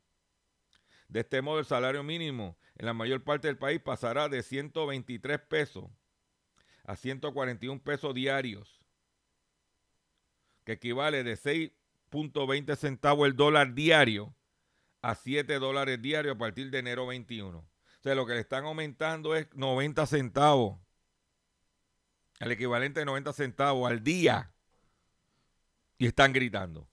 De 1.08 1.22
este 1.22 1.42
modo, 1.42 1.60
el 1.60 1.66
salario 1.66 2.04
mínimo 2.04 2.58
en 2.76 2.86
la 2.86 2.94
mayor 2.94 3.24
parte 3.24 3.48
del 3.48 3.58
país 3.58 3.80
pasará 3.82 4.28
de 4.30 4.44
123 4.44 5.40
pesos 5.40 5.86
a 6.84 6.96
141 6.96 7.82
pesos 7.82 8.14
diarios, 8.14 8.80
que 10.64 10.74
equivale 10.74 11.24
de 11.24 11.34
6.20 11.34 12.76
centavos 12.76 13.28
el 13.28 13.36
dólar 13.36 13.74
diario 13.74 14.36
a 15.02 15.16
7 15.16 15.60
dólares 15.60 16.02
diarios 16.02 16.36
a 16.36 16.38
partir 16.38 16.70
de 16.70 16.80
enero 16.80 17.08
21. 17.08 17.58
O 17.60 17.66
sea, 18.02 18.16
lo 18.16 18.26
que 18.26 18.34
le 18.34 18.42
están 18.42 18.66
aumentando 18.66 19.36
es 19.36 19.48
90 19.54 20.06
centavos 20.06 20.80
el 22.40 22.52
equivalente 22.52 23.00
de 23.00 23.06
90 23.06 23.34
centavos 23.34 23.90
al 23.90 24.04
día 24.04 24.52
y 25.98 26.08
están 26.08 26.34
gritando. 26.34 26.88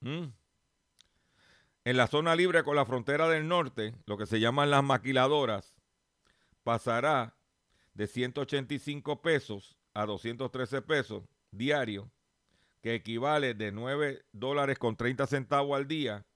¿Mm? 0.00 0.26
En 1.84 1.96
la 1.98 2.06
zona 2.06 2.34
libre 2.34 2.64
con 2.64 2.76
la 2.76 2.86
frontera 2.86 3.28
del 3.28 3.46
norte, 3.46 3.94
lo 4.06 4.16
que 4.16 4.26
se 4.26 4.40
llaman 4.40 4.70
las 4.70 4.82
maquiladoras, 4.82 5.74
pasará 6.62 7.36
de 7.92 8.06
185 8.06 9.20
pesos 9.20 9.76
a 9.92 10.06
213 10.06 10.82
pesos 10.82 11.24
diario, 11.50 12.10
que 12.80 12.94
equivale 12.94 13.54
de 13.54 13.70
9 13.70 14.24
dólares 14.32 14.78
con 14.78 14.96
30 14.96 15.26
centavos 15.26 15.76
al 15.76 15.86
día 15.86 16.26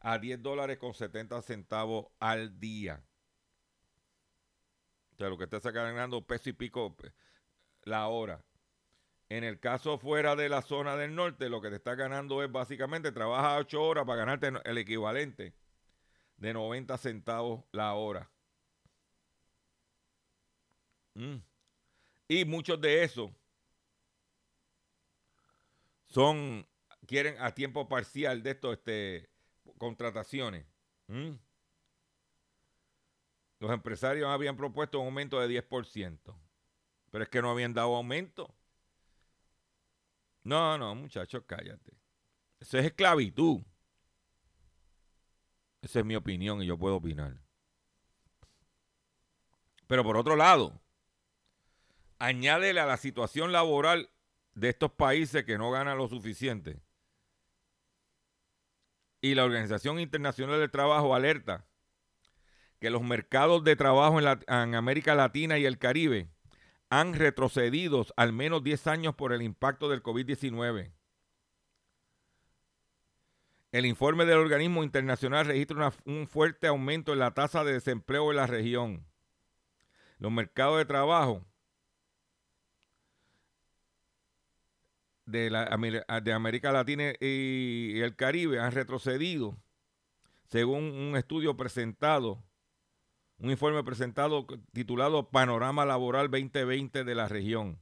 a 0.00 0.18
10 0.18 0.42
dólares 0.42 0.78
con 0.78 0.94
70 0.94 1.42
centavos 1.42 2.06
al 2.20 2.58
día. 2.60 3.04
O 5.12 5.16
sea, 5.16 5.28
lo 5.28 5.38
que 5.38 5.44
está 5.44 5.58
ganando 5.70 6.24
peso 6.24 6.50
y 6.50 6.52
pico 6.52 6.96
pe- 6.96 7.12
la 7.82 8.06
hora. 8.08 8.44
En 9.30 9.44
el 9.44 9.60
caso 9.60 9.98
fuera 9.98 10.36
de 10.36 10.48
la 10.48 10.62
zona 10.62 10.96
del 10.96 11.14
norte, 11.14 11.50
lo 11.50 11.60
que 11.60 11.68
te 11.68 11.76
está 11.76 11.94
ganando 11.94 12.42
es 12.42 12.50
básicamente 12.50 13.12
trabaja 13.12 13.58
8 13.58 13.82
horas 13.82 14.06
para 14.06 14.20
ganarte 14.20 14.52
el 14.64 14.78
equivalente 14.78 15.54
de 16.38 16.52
90 16.54 16.96
centavos 16.96 17.64
la 17.72 17.92
hora. 17.94 18.30
Mm. 21.14 21.36
Y 22.28 22.44
muchos 22.44 22.80
de 22.80 23.04
esos 23.04 23.30
son, 26.06 26.66
quieren 27.06 27.36
a 27.40 27.54
tiempo 27.54 27.88
parcial 27.88 28.42
de 28.42 28.50
estos 28.52 28.78
este, 28.78 29.28
contrataciones. 29.76 30.64
Mm. 31.08 31.32
Los 33.60 33.72
empresarios 33.72 34.28
habían 34.28 34.56
propuesto 34.56 35.00
un 35.00 35.06
aumento 35.06 35.40
de 35.40 35.48
10%, 35.48 36.34
pero 37.10 37.24
es 37.24 37.28
que 37.28 37.42
no 37.42 37.50
habían 37.50 37.74
dado 37.74 37.96
aumento. 37.96 38.54
No, 40.44 40.78
no, 40.78 40.94
muchachos, 40.94 41.42
cállate. 41.46 41.92
Eso 42.60 42.78
es 42.78 42.86
esclavitud. 42.86 43.62
Esa 45.82 46.00
es 46.00 46.04
mi 46.04 46.16
opinión 46.16 46.62
y 46.62 46.66
yo 46.66 46.78
puedo 46.78 46.96
opinar. 46.96 47.40
Pero 49.86 50.04
por 50.04 50.16
otro 50.16 50.36
lado, 50.36 50.80
añádele 52.18 52.80
a 52.80 52.86
la 52.86 52.96
situación 52.96 53.52
laboral 53.52 54.10
de 54.54 54.68
estos 54.70 54.92
países 54.92 55.44
que 55.44 55.58
no 55.58 55.70
ganan 55.70 55.98
lo 55.98 56.08
suficiente. 56.08 56.80
Y 59.20 59.34
la 59.34 59.44
Organización 59.44 59.98
Internacional 59.98 60.60
del 60.60 60.70
Trabajo 60.70 61.14
alerta 61.14 61.66
que 62.78 62.90
los 62.90 63.02
mercados 63.02 63.64
de 63.64 63.76
trabajo 63.76 64.20
en, 64.20 64.74
América 64.74 65.14
Latina 65.14 65.58
y 65.58 65.64
el 65.64 65.78
Caribe 65.78 66.28
han 66.90 67.14
retrocedido 67.14 68.06
al 68.16 68.32
menos 68.32 68.62
10 68.62 68.86
años 68.86 69.14
por 69.14 69.32
el 69.32 69.42
impacto 69.42 69.88
del 69.88 70.02
COVID-19. 70.02 70.92
El 73.70 73.84
informe 73.84 74.24
del 74.24 74.38
organismo 74.38 74.82
internacional 74.82 75.46
registra 75.46 75.92
un 76.06 76.26
fuerte 76.26 76.66
aumento 76.66 77.12
en 77.12 77.18
la 77.18 77.32
tasa 77.34 77.64
de 77.64 77.74
desempleo 77.74 78.30
en 78.30 78.36
la 78.36 78.46
región. 78.46 79.06
Los 80.18 80.32
mercados 80.32 80.78
de 80.78 80.86
trabajo 80.86 81.44
de, 85.26 85.50
de 86.22 86.32
América 86.32 86.72
Latina 86.72 87.12
y 87.20 88.00
el 88.00 88.16
Caribe 88.16 88.58
han 88.58 88.72
retrocedido, 88.72 89.58
según 90.46 90.84
un 90.84 91.16
estudio 91.16 91.54
presentado 91.54 92.42
un 93.38 93.50
informe 93.50 93.84
presentado 93.84 94.46
titulado 94.72 95.30
Panorama 95.30 95.84
Laboral 95.86 96.30
2020 96.30 97.04
de 97.04 97.14
la 97.14 97.28
región. 97.28 97.78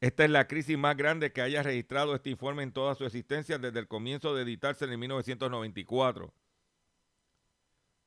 Esta 0.00 0.24
es 0.24 0.30
la 0.30 0.46
crisis 0.46 0.76
más 0.76 0.96
grande 0.96 1.32
que 1.32 1.40
haya 1.40 1.62
registrado 1.62 2.14
este 2.14 2.28
informe 2.28 2.62
en 2.62 2.72
toda 2.72 2.94
su 2.94 3.06
existencia 3.06 3.58
desde 3.58 3.78
el 3.78 3.88
comienzo 3.88 4.34
de 4.34 4.42
editarse 4.42 4.84
en 4.84 5.00
1994. 5.00 6.34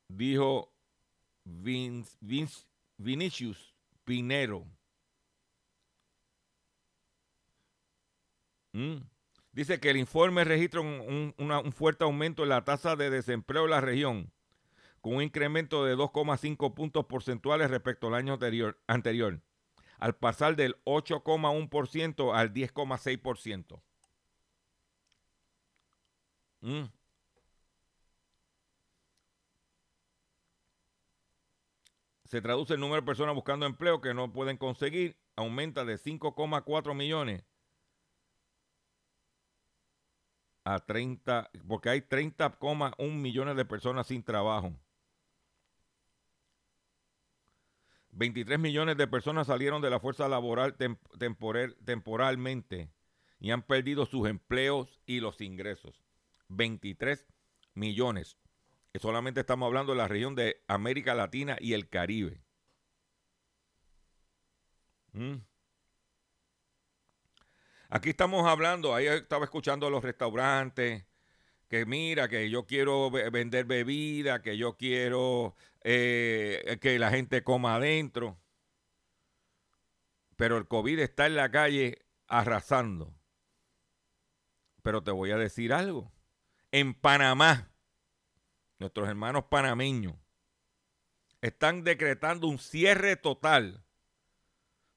Dijo 0.10 0.72
Vinicius 1.44 2.68
Pinero. 4.04 4.68
Mm. 8.74 8.98
Dice 9.52 9.80
que 9.80 9.90
el 9.90 9.98
informe 9.98 10.44
registra 10.44 10.82
un, 10.82 11.34
un 11.36 11.72
fuerte 11.72 12.04
aumento 12.04 12.44
en 12.44 12.50
la 12.50 12.64
tasa 12.64 12.96
de 12.96 13.10
desempleo 13.10 13.64
en 13.64 13.72
la 13.72 13.82
región 13.82 14.32
con 15.08 15.16
un 15.16 15.24
incremento 15.24 15.86
de 15.86 15.96
2,5 15.96 16.74
puntos 16.74 17.06
porcentuales 17.06 17.72
respecto 17.72 18.08
al 18.08 18.16
año 18.16 18.38
anterior, 18.88 19.42
al 20.00 20.16
pasar 20.18 20.58
del 20.58 20.76
8,1% 20.84 22.36
al 22.36 22.54
10,6%. 22.54 23.82
Mm. 26.60 26.90
Se 32.26 32.42
traduce 32.42 32.74
el 32.74 32.82
número 32.82 33.00
de 33.00 33.06
personas 33.06 33.34
buscando 33.34 33.66
empleo 33.66 34.02
que 34.02 34.14
no 34.14 34.34
pueden 34.34 34.58
conseguir, 34.58 35.18
aumenta 35.38 35.86
de 35.86 35.96
5,4 35.96 36.94
millones 36.94 37.46
a 40.66 40.80
30, 40.80 41.50
porque 41.66 41.92
hay 41.92 42.02
30,1 42.02 43.10
millones 43.14 43.56
de 43.56 43.64
personas 43.64 44.08
sin 44.08 44.22
trabajo. 44.22 44.74
23 48.18 48.58
millones 48.58 48.98
de 48.98 49.08
personas 49.08 49.46
salieron 49.46 49.80
de 49.82 49.92
la 49.92 50.00
fuerza 50.00 50.28
laboral 50.28 50.76
temporalmente 51.86 52.90
y 53.40 53.52
han 53.52 53.62
perdido 53.62 54.08
sus 54.08 54.28
empleos 54.28 55.00
y 55.06 55.20
los 55.20 55.40
ingresos. 55.40 56.02
23 56.50 57.28
millones. 57.76 58.38
Y 58.92 59.00
solamente 59.00 59.42
estamos 59.42 59.68
hablando 59.68 59.92
de 59.92 60.00
la 60.00 60.08
región 60.08 60.34
de 60.34 60.64
América 60.68 61.14
Latina 61.14 61.58
y 61.60 61.74
el 61.74 61.90
Caribe. 61.90 62.42
Mm. 65.14 65.36
Aquí 67.90 68.10
estamos 68.10 68.48
hablando, 68.48 68.96
ahí 68.96 69.06
estaba 69.06 69.46
escuchando 69.46 69.92
los 69.92 70.04
restaurantes, 70.04 71.06
que 71.68 71.86
mira, 71.86 72.30
que 72.30 72.50
yo 72.50 72.66
quiero 72.66 73.12
vender 73.12 73.66
bebida, 73.66 74.42
que 74.42 74.58
yo 74.58 74.78
quiero 74.78 75.56
eh, 75.84 76.78
que 76.82 76.98
la 77.00 77.10
gente 77.12 77.44
coma 77.44 77.76
adentro. 77.76 78.40
Pero 80.36 80.58
el 80.58 80.68
COVID 80.68 81.00
está 81.00 81.26
en 81.26 81.36
la 81.36 81.52
calle 81.52 82.06
arrasando. 82.28 83.14
Pero 84.82 85.04
te 85.04 85.12
voy 85.12 85.32
a 85.32 85.38
decir 85.38 85.74
algo. 85.74 86.12
En 86.72 86.94
Panamá, 86.94 87.72
nuestros 88.80 89.10
hermanos 89.10 89.46
panameños 89.46 90.16
están 91.42 91.84
decretando 91.84 92.48
un 92.48 92.60
cierre 92.60 93.16
total 93.16 93.84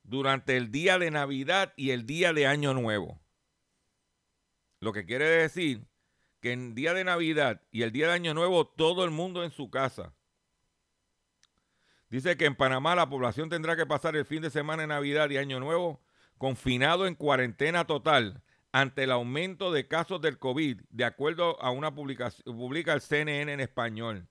durante 0.03 0.57
el 0.57 0.71
día 0.71 0.99
de 0.99 1.11
Navidad 1.11 1.73
y 1.77 1.91
el 1.91 2.07
día 2.07 2.33
de 2.33 2.47
Año 2.47 2.75
Nuevo. 2.75 3.21
Lo 4.81 4.93
que 4.93 5.05
quiere 5.05 5.27
decir 5.27 5.90
que 6.41 6.53
en 6.53 6.75
día 6.75 6.95
de 6.95 7.05
Navidad 7.05 7.63
y 7.71 7.83
el 7.83 7.93
día 7.93 8.09
de 8.09 8.15
Año 8.15 8.35
Nuevo 8.35 8.67
todo 8.67 9.05
el 9.05 9.11
mundo 9.11 9.45
en 9.45 9.51
su 9.51 9.71
casa. 9.71 10.15
Dice 12.09 12.37
que 12.37 12.47
en 12.47 12.57
Panamá 12.57 12.95
la 12.95 13.09
población 13.09 13.49
tendrá 13.49 13.77
que 13.77 13.87
pasar 13.87 14.17
el 14.17 14.25
fin 14.25 14.43
de 14.43 14.51
semana 14.51 14.83
de 14.83 14.89
Navidad 14.89 15.31
y 15.31 15.37
Año 15.37 15.61
Nuevo 15.61 16.03
confinado 16.39 17.07
en 17.07 17.15
cuarentena 17.15 17.87
total 17.87 18.43
ante 18.73 19.05
el 19.05 19.13
aumento 19.13 19.73
de 19.73 19.87
casos 19.87 20.21
del 20.21 20.39
COVID, 20.39 20.81
de 20.89 21.05
acuerdo 21.05 21.61
a 21.61 21.71
una 21.71 21.95
publicación 21.95 22.57
publica 22.57 22.93
el 22.95 23.01
CNN 23.01 23.53
en 23.53 23.61
español. 23.61 24.29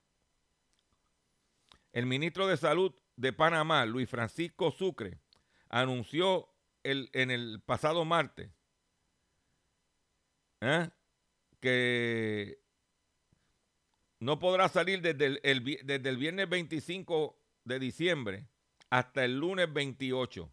El 1.92 2.06
ministro 2.06 2.48
de 2.48 2.58
Salud 2.58 2.94
de 3.16 3.34
Panamá, 3.34 3.86
Luis 3.86 4.10
Francisco 4.10 4.72
Sucre, 4.72 5.20
anunció 5.70 6.50
el, 6.84 7.10
en 7.14 7.32
el 7.32 7.62
pasado 7.66 8.06
martes 8.06 8.50
¿eh? 10.62 10.90
Que 11.60 12.60
no 14.20 14.40
podrá 14.40 14.68
salir 14.70 15.02
desde 15.02 15.40
el, 15.44 15.62
viernes 16.18 16.50
25 16.50 17.38
de 17.64 17.80
diciembre 17.80 18.48
hasta 18.90 19.24
el 19.24 19.38
lunes 19.38 19.72
28. 19.72 20.52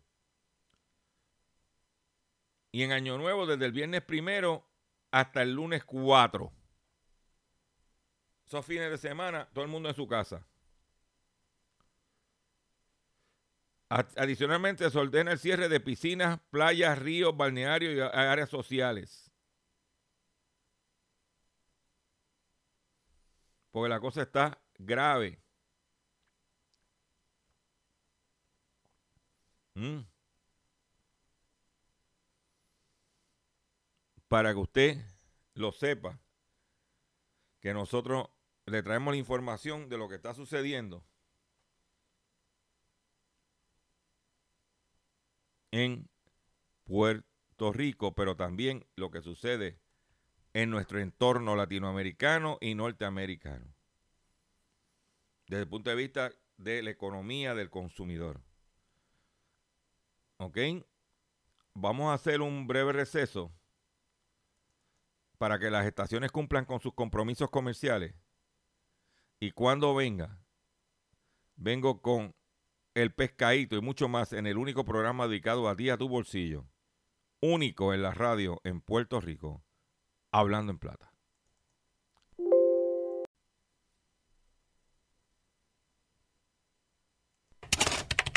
Y 2.72 2.82
en 2.82 2.92
Año 2.92 3.18
Nuevo 3.18 3.46
desde 3.46 3.64
el 3.66 3.72
viernes 3.72 4.02
primero 4.02 4.64
hasta 5.10 5.42
el 5.42 5.52
lunes 5.52 5.84
4. 5.84 6.52
Esos 8.46 8.64
fines 8.64 8.90
de 8.90 8.98
semana, 8.98 9.48
todo 9.52 9.64
el 9.64 9.70
mundo 9.70 9.88
en 9.88 9.94
su 9.94 10.06
casa. 10.06 10.46
Adicionalmente, 13.88 14.88
se 14.90 14.98
ordena 14.98 15.32
el 15.32 15.38
cierre 15.38 15.68
de 15.68 15.80
piscinas, 15.80 16.40
playas, 16.50 16.98
ríos, 16.98 17.36
balnearios 17.36 17.94
y 17.94 18.00
áreas 18.00 18.50
sociales. 18.50 19.25
Porque 23.76 23.90
la 23.90 24.00
cosa 24.00 24.22
está 24.22 24.58
grave. 24.78 25.38
Mm. 29.74 30.00
Para 34.28 34.54
que 34.54 34.60
usted 34.60 34.96
lo 35.52 35.72
sepa, 35.72 36.18
que 37.60 37.74
nosotros 37.74 38.30
le 38.64 38.82
traemos 38.82 39.12
la 39.12 39.18
información 39.18 39.90
de 39.90 39.98
lo 39.98 40.08
que 40.08 40.14
está 40.14 40.32
sucediendo 40.32 41.04
en 45.70 46.08
Puerto 46.84 47.74
Rico, 47.74 48.14
pero 48.14 48.36
también 48.36 48.86
lo 48.96 49.10
que 49.10 49.20
sucede 49.20 49.78
en 50.56 50.70
nuestro 50.70 51.00
entorno 51.00 51.54
latinoamericano 51.54 52.56
y 52.62 52.74
norteamericano. 52.74 53.66
Desde 55.48 55.64
el 55.64 55.68
punto 55.68 55.90
de 55.90 55.96
vista 55.96 56.32
de 56.56 56.82
la 56.82 56.88
economía 56.88 57.54
del 57.54 57.68
consumidor. 57.68 58.40
¿Ok? 60.38 60.56
Vamos 61.74 62.06
a 62.08 62.14
hacer 62.14 62.40
un 62.40 62.66
breve 62.66 62.94
receso 62.94 63.52
para 65.36 65.58
que 65.58 65.68
las 65.68 65.84
estaciones 65.84 66.32
cumplan 66.32 66.64
con 66.64 66.80
sus 66.80 66.94
compromisos 66.94 67.50
comerciales. 67.50 68.14
Y 69.38 69.50
cuando 69.50 69.94
venga, 69.94 70.38
vengo 71.56 72.00
con 72.00 72.34
el 72.94 73.12
pescadito 73.12 73.76
y 73.76 73.82
mucho 73.82 74.08
más 74.08 74.32
en 74.32 74.46
el 74.46 74.56
único 74.56 74.86
programa 74.86 75.28
dedicado 75.28 75.68
a 75.68 75.76
ti, 75.76 75.90
a 75.90 75.98
tu 75.98 76.08
bolsillo. 76.08 76.64
Único 77.42 77.92
en 77.92 78.00
la 78.00 78.12
radio 78.12 78.58
en 78.64 78.80
Puerto 78.80 79.20
Rico. 79.20 79.65
Hablando 80.32 80.72
en 80.72 80.78
Plata. 80.78 81.12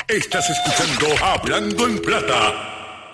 Estás 0.08 0.50
escuchando 0.50 1.06
Hablando 1.24 1.86
en 1.86 2.02
Plata. 2.02 3.12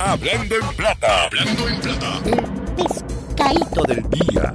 Hablando 0.00 0.54
en 0.54 0.76
Plata. 0.76 1.24
Hablando 1.24 1.68
en 1.68 1.80
Plata. 1.80 2.22
El 2.24 2.76
pescadito 2.76 3.82
del 3.82 4.08
día. 4.08 4.54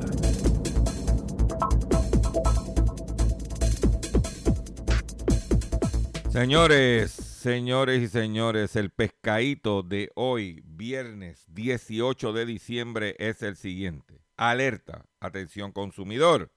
Señores, 6.31 7.28
Señores 7.39 8.01
y 8.01 8.09
señores, 8.09 8.75
el 8.75 8.89
pescadito 8.89 9.81
de 9.81 10.11
hoy, 10.15 10.61
viernes 10.65 11.45
18 11.47 12.33
de 12.33 12.45
diciembre, 12.45 13.15
es 13.17 13.41
el 13.43 13.55
siguiente. 13.55 14.21
Alerta, 14.35 15.05
atención 15.21 15.71
consumidor. 15.71 16.51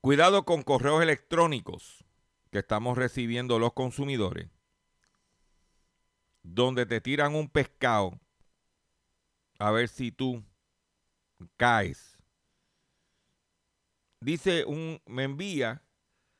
Cuidado 0.00 0.44
con 0.44 0.64
correos 0.64 1.00
electrónicos 1.00 2.04
que 2.50 2.58
estamos 2.58 2.98
recibiendo 2.98 3.60
los 3.60 3.72
consumidores, 3.72 4.50
donde 6.42 6.86
te 6.86 7.00
tiran 7.00 7.36
un 7.36 7.48
pescado 7.48 8.18
a 9.60 9.70
ver 9.70 9.88
si 9.88 10.10
tú 10.10 10.42
caes. 11.56 12.18
Dice 14.18 14.64
un, 14.64 15.00
me 15.06 15.22
envía 15.22 15.84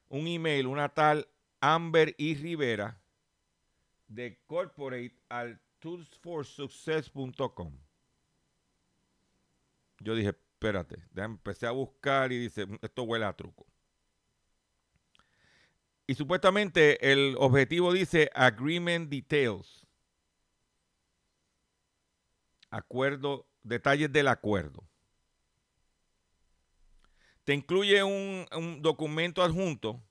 un 0.08 0.26
email, 0.26 0.66
una 0.66 0.88
tal 0.88 1.28
Amber 1.74 2.14
y 2.16 2.34
Rivera 2.36 3.00
de 4.06 4.38
corporate 4.46 5.16
al 5.28 5.60
toolsforsuccess.com. 5.80 7.72
Yo 9.98 10.14
dije, 10.14 10.28
espérate, 10.28 11.02
empecé 11.16 11.66
a 11.66 11.72
buscar 11.72 12.30
y 12.30 12.38
dice, 12.38 12.68
esto 12.82 13.02
huele 13.02 13.24
a 13.24 13.32
truco. 13.32 13.66
Y 16.06 16.14
supuestamente 16.14 17.12
el 17.12 17.34
objetivo 17.36 17.92
dice 17.92 18.30
agreement 18.32 19.10
details. 19.10 19.84
Acuerdo, 22.70 23.48
detalles 23.64 24.12
del 24.12 24.28
acuerdo. 24.28 24.84
Te 27.42 27.54
incluye 27.54 28.04
un, 28.04 28.46
un 28.56 28.82
documento 28.82 29.42
adjunto 29.42 30.05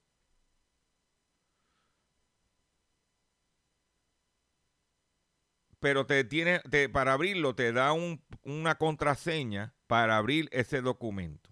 pero 5.85 6.07
te 6.07 6.23
tiene, 6.23 6.61
para 6.91 7.13
abrirlo 7.13 7.53
te 7.53 7.71
da 7.71 7.93
una 7.93 8.75
contraseña 8.79 9.75
para 9.85 10.17
abrir 10.17 10.49
ese 10.51 10.81
documento. 10.81 11.51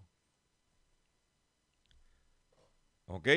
¿Ok? 3.06 3.28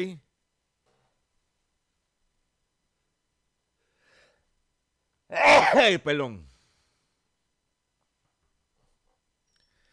perdón. 6.03 6.49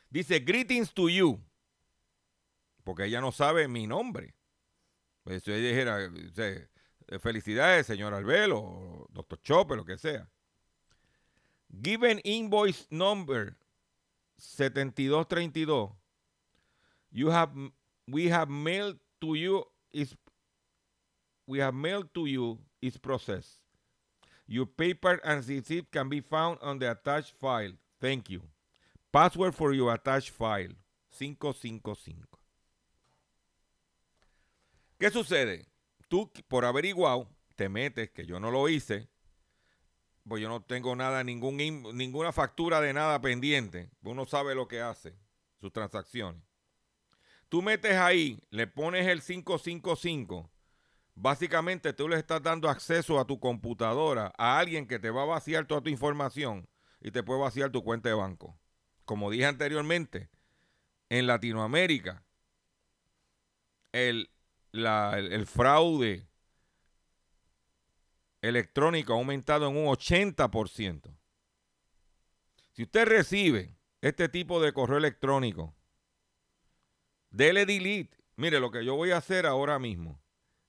Dice, 0.08 0.38
greetings 0.40 0.94
to 0.94 1.10
you. 1.10 1.38
Porque 2.82 3.04
ella 3.04 3.20
no 3.20 3.30
sabe 3.30 3.68
mi 3.68 3.86
nombre. 3.86 4.34
Pues 5.22 5.42
si 5.42 5.52
ella 5.52 5.68
dijera, 5.68 6.10
felicidades, 7.20 7.86
señor 7.86 8.14
Albelo, 8.14 9.06
doctor 9.10 9.38
Chope, 9.42 9.76
lo 9.76 9.84
que 9.84 9.98
sea. 9.98 10.30
Given 11.82 12.18
invoice 12.20 12.86
number 12.90 13.56
7232, 14.38 15.90
you 17.12 17.30
have 17.30 17.50
we 18.08 18.28
have 18.28 18.48
mailed 18.48 18.98
to 19.20 19.34
you 19.34 19.64
is 19.92 20.14
we 21.46 21.58
have 21.58 21.74
mailed 21.74 22.12
to 22.14 22.26
you 22.26 22.58
is 22.82 22.96
processed. 22.96 23.58
Your 24.46 24.66
paper 24.66 25.20
and 25.24 25.46
receipt 25.48 25.90
can 25.90 26.08
be 26.08 26.20
found 26.20 26.58
on 26.60 26.78
the 26.78 26.90
attached 26.90 27.32
file. 27.40 27.72
Thank 28.00 28.28
you. 28.28 28.42
Password 29.12 29.54
for 29.54 29.72
your 29.72 29.94
attached 29.94 30.30
file. 30.30 30.74
555. 31.10 32.26
¿Qué 34.98 35.10
sucede? 35.10 35.66
Tú, 36.08 36.30
por 36.48 36.64
averiguado, 36.64 37.28
te 37.56 37.68
metes, 37.68 38.10
que 38.10 38.26
yo 38.26 38.38
no 38.38 38.50
lo 38.50 38.68
hice, 38.68 39.08
pues 40.26 40.42
yo 40.42 40.48
no 40.48 40.62
tengo 40.62 40.96
nada, 40.96 41.22
ningún, 41.22 41.56
ninguna 41.56 42.32
factura 42.32 42.80
de 42.80 42.92
nada 42.92 43.20
pendiente. 43.20 43.90
Uno 44.02 44.26
sabe 44.26 44.54
lo 44.54 44.68
que 44.68 44.80
hace, 44.80 45.14
sus 45.60 45.72
transacciones. 45.72 46.42
Tú 47.48 47.62
metes 47.62 47.96
ahí, 47.96 48.40
le 48.50 48.66
pones 48.66 49.06
el 49.06 49.22
555. 49.22 50.50
Básicamente 51.14 51.92
tú 51.92 52.08
le 52.08 52.16
estás 52.16 52.42
dando 52.42 52.68
acceso 52.68 53.20
a 53.20 53.26
tu 53.26 53.38
computadora 53.38 54.32
a 54.36 54.58
alguien 54.58 54.88
que 54.88 54.98
te 54.98 55.10
va 55.10 55.22
a 55.22 55.26
vaciar 55.26 55.66
toda 55.66 55.82
tu 55.82 55.90
información 55.90 56.68
y 57.00 57.10
te 57.10 57.22
puede 57.22 57.40
vaciar 57.40 57.70
tu 57.70 57.84
cuenta 57.84 58.08
de 58.08 58.14
banco. 58.14 58.58
Como 59.04 59.30
dije 59.30 59.44
anteriormente, 59.46 60.30
en 61.10 61.26
Latinoamérica 61.26 62.24
el, 63.92 64.30
el 64.72 65.46
fraude 65.46 66.26
electrónico 68.48 69.12
ha 69.12 69.16
aumentado 69.16 69.68
en 69.68 69.76
un 69.76 69.86
80%. 69.86 71.16
Si 72.72 72.82
usted 72.82 73.06
recibe 73.06 73.76
este 74.00 74.28
tipo 74.28 74.60
de 74.60 74.72
correo 74.72 74.98
electrónico, 74.98 75.74
dele 77.30 77.64
delete. 77.64 78.16
Mire, 78.36 78.60
lo 78.60 78.70
que 78.70 78.84
yo 78.84 78.96
voy 78.96 79.12
a 79.12 79.16
hacer 79.16 79.46
ahora 79.46 79.78
mismo, 79.78 80.20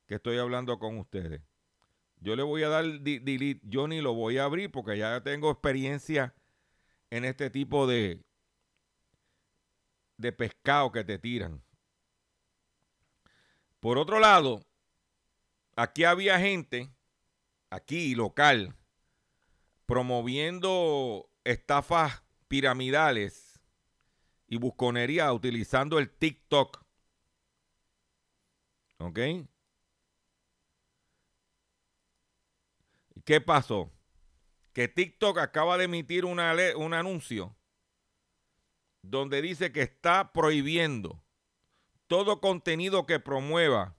que 0.07 0.15
estoy 0.15 0.37
hablando 0.37 0.79
con 0.79 0.97
ustedes, 0.97 1.41
yo 2.17 2.35
le 2.35 2.43
voy 2.43 2.63
a 2.63 2.69
dar 2.69 2.85
delete. 2.85 3.59
Yo 3.63 3.87
ni 3.87 4.01
lo 4.01 4.13
voy 4.13 4.37
a 4.37 4.45
abrir 4.45 4.71
porque 4.71 4.97
ya 4.97 5.21
tengo 5.21 5.51
experiencia 5.51 6.33
en 7.09 7.25
este 7.25 7.49
tipo 7.49 7.87
de, 7.87 8.23
de 10.17 10.31
pescado 10.31 10.91
que 10.91 11.03
te 11.03 11.19
tiran. 11.19 11.61
Por 13.79 13.97
otro 13.97 14.19
lado, 14.19 14.65
aquí 15.75 16.03
había 16.05 16.39
gente 16.39 16.94
aquí 17.69 18.15
local, 18.15 18.75
promoviendo 19.85 21.29
estafas 21.43 22.23
piramidales 22.47 23.59
y 24.47 24.57
busconería 24.57 25.31
utilizando 25.33 25.99
el 25.99 26.09
TikTok. 26.09 26.83
¿Ok? 28.97 29.19
¿Qué 33.25 33.41
pasó? 33.41 33.91
Que 34.73 34.87
TikTok 34.87 35.39
acaba 35.39 35.77
de 35.77 35.85
emitir 35.85 36.25
una 36.25 36.55
un 36.75 36.93
anuncio 36.93 37.55
donde 39.01 39.41
dice 39.41 39.71
que 39.71 39.81
está 39.81 40.31
prohibiendo 40.31 41.23
todo 42.07 42.39
contenido 42.39 43.05
que 43.05 43.19
promueva 43.19 43.94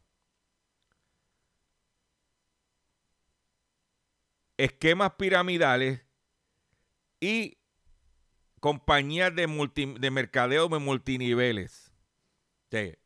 esquemas 4.57 5.13
piramidales 5.19 6.03
y 7.21 7.59
compañías 8.61 9.35
de, 9.35 9.47
de 9.99 10.11
mercadeo 10.11 10.69
de 10.69 10.79
multiniveles. 10.79 11.93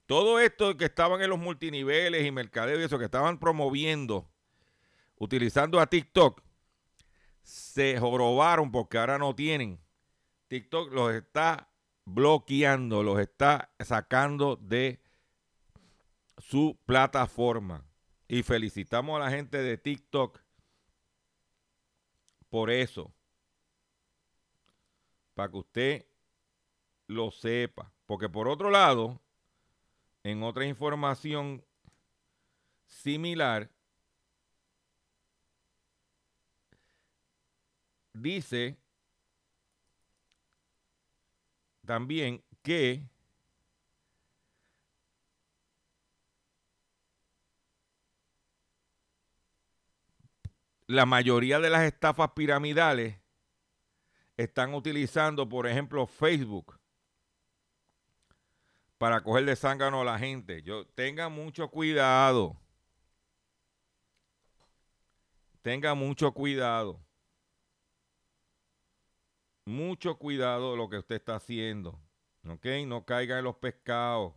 todo 0.06 0.40
esto 0.40 0.76
que 0.76 0.86
estaban 0.86 1.22
en 1.22 1.30
los 1.30 1.38
multiniveles 1.38 2.24
y 2.24 2.30
mercadeo 2.30 2.80
y 2.80 2.84
eso 2.84 2.98
que 2.98 3.04
estaban 3.04 3.38
promoviendo, 3.38 4.30
utilizando 5.16 5.80
a 5.80 5.86
TikTok, 5.86 6.42
se 7.42 7.98
jorobaron 7.98 8.70
porque 8.70 8.98
ahora 8.98 9.18
no 9.18 9.34
tienen. 9.34 9.80
TikTok 10.48 10.92
los 10.92 11.14
está 11.14 11.70
bloqueando, 12.04 13.02
los 13.02 13.20
está 13.20 13.72
sacando 13.80 14.56
de 14.56 15.00
su 16.38 16.78
plataforma. 16.86 17.84
Y 18.28 18.42
felicitamos 18.42 19.16
a 19.16 19.24
la 19.24 19.30
gente 19.30 19.58
de 19.58 19.76
TikTok 19.76 20.39
por 22.50 22.70
eso. 22.70 23.10
Para 25.34 25.50
que 25.50 25.56
usted 25.56 26.06
lo 27.06 27.30
sepa. 27.30 27.90
Porque 28.04 28.28
por 28.28 28.48
otro 28.48 28.70
lado, 28.70 29.18
en 30.22 30.42
otra 30.42 30.66
información 30.66 31.64
similar, 32.86 33.70
dice 38.12 38.76
también 41.86 42.42
que 42.62 43.08
la 50.90 51.06
mayoría 51.06 51.60
de 51.60 51.70
las 51.70 51.84
estafas 51.84 52.32
piramidales 52.32 53.16
están 54.36 54.74
utilizando, 54.74 55.48
por 55.48 55.68
ejemplo, 55.68 56.04
Facebook 56.04 56.80
para 58.98 59.22
coger 59.22 59.44
de 59.44 59.54
zángano 59.54 60.00
a 60.00 60.04
la 60.04 60.18
gente. 60.18 60.62
Yo, 60.62 60.84
tenga 60.88 61.28
mucho 61.28 61.68
cuidado. 61.68 62.56
Tenga 65.62 65.94
mucho 65.94 66.32
cuidado. 66.32 67.00
Mucho 69.66 70.18
cuidado 70.18 70.74
lo 70.74 70.88
que 70.88 70.98
usted 70.98 71.16
está 71.16 71.36
haciendo. 71.36 72.00
¿Ok? 72.48 72.66
No 72.86 73.04
caiga 73.04 73.38
en 73.38 73.44
los 73.44 73.56
pescados. 73.56 74.34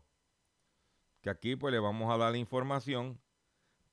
Que 1.22 1.32
aquí 1.32 1.56
pues 1.56 1.72
le 1.74 1.80
vamos 1.80 2.14
a 2.14 2.18
dar 2.18 2.32
la 2.32 2.38
información 2.38 3.23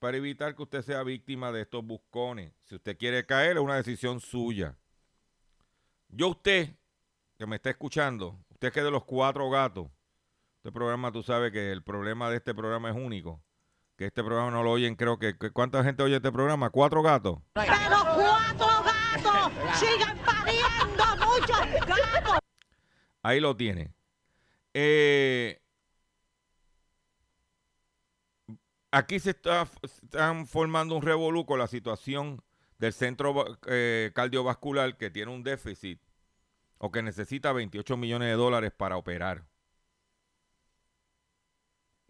para 0.01 0.17
evitar 0.17 0.57
que 0.57 0.63
usted 0.63 0.83
sea 0.83 1.03
víctima 1.03 1.53
de 1.53 1.61
estos 1.61 1.85
buscones. 1.85 2.53
Si 2.63 2.75
usted 2.75 2.97
quiere 2.97 3.25
caer, 3.27 3.59
es 3.59 3.63
una 3.63 3.77
decisión 3.77 4.19
suya. 4.19 4.75
Yo 6.09 6.31
usted, 6.31 6.71
que 7.39 7.47
me 7.47 7.57
está 7.57 7.71
escuchando, 7.71 8.37
usted 8.49 8.73
que 8.73 8.81
es 8.81 8.85
de 8.85 8.91
los 8.91 9.05
cuatro 9.05 9.49
gatos, 9.51 9.89
este 10.57 10.73
programa 10.73 11.13
tú 11.13 11.23
sabes 11.23 11.53
que 11.53 11.71
el 11.71 11.83
problema 11.83 12.31
de 12.31 12.39
este 12.39 12.55
programa 12.55 12.91
es 12.91 12.97
único. 12.97 13.43
Que 13.97 14.07
este 14.07 14.25
programa 14.25 14.51
no 14.51 14.63
lo 14.63 14.73
oyen, 14.73 14.97
creo 14.97 15.19
que, 15.19 15.37
que 15.37 15.51
¿cuánta 15.51 15.85
gente 15.85 16.03
oye 16.03 16.17
este 16.17 16.33
programa? 16.33 16.71
¿Cuatro 16.71 17.03
gatos? 17.03 17.39
Pero 17.53 17.67
cuatro 17.67 18.67
gatos 18.83 19.79
sigan 19.79 20.17
pariendo 20.25 21.05
muchos 21.27 21.87
gatos. 21.87 22.39
Ahí 23.23 23.39
lo 23.39 23.55
tiene. 23.55 23.93
Eh, 24.73 25.61
aquí 28.91 29.21
se 29.21 29.31
está 29.31 29.69
están 29.83 30.47
formando 30.47 30.97
un 30.97 31.03
revolú 31.03 31.47
la 31.59 31.67
situación 31.67 32.43
del 32.79 32.93
centro 32.93 33.59
eh, 33.67 34.11
cardiovascular 34.15 34.97
que 34.97 35.11
tiene 35.11 35.33
un 35.33 35.43
déficit 35.43 36.01
o 36.79 36.91
que 36.91 37.03
necesita 37.03 37.53
28 37.53 37.97
millones 37.97 38.29
de 38.29 38.35
dólares 38.35 38.73
para 38.73 38.97
operar. 38.97 39.45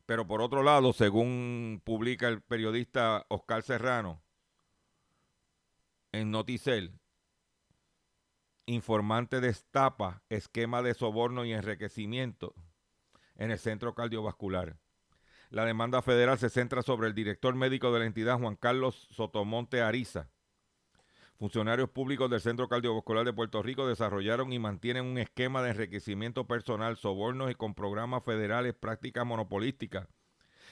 Pero 0.06 0.26
por 0.26 0.42
otro 0.42 0.62
lado, 0.62 0.92
según 0.92 1.82
publica 1.84 2.28
el 2.28 2.40
periodista 2.40 3.26
Oscar 3.28 3.62
Serrano 3.62 4.22
en 6.12 6.30
Noticel, 6.30 6.98
informante 8.66 9.40
destapa 9.40 10.22
esquema 10.28 10.82
de 10.82 10.94
soborno 10.94 11.44
y 11.44 11.52
enriquecimiento 11.52 12.54
en 13.36 13.50
el 13.50 13.58
centro 13.58 13.94
cardiovascular. 13.94 14.76
La 15.50 15.64
demanda 15.64 16.00
federal 16.00 16.38
se 16.38 16.48
centra 16.48 16.80
sobre 16.80 17.08
el 17.08 17.14
director 17.14 17.56
médico 17.56 17.92
de 17.92 17.98
la 17.98 18.06
entidad, 18.06 18.38
Juan 18.38 18.54
Carlos 18.54 19.08
Sotomonte 19.10 19.82
Ariza. 19.82 20.30
Funcionarios 21.40 21.90
públicos 21.90 22.30
del 22.30 22.40
Centro 22.40 22.68
Cardiovascular 22.68 23.24
de 23.24 23.32
Puerto 23.32 23.60
Rico 23.60 23.88
desarrollaron 23.88 24.52
y 24.52 24.60
mantienen 24.60 25.06
un 25.06 25.18
esquema 25.18 25.60
de 25.62 25.70
enriquecimiento 25.70 26.46
personal, 26.46 26.96
sobornos 26.96 27.50
y 27.50 27.56
con 27.56 27.74
programas 27.74 28.22
federales, 28.22 28.74
prácticas 28.74 29.26
monopolísticas 29.26 30.06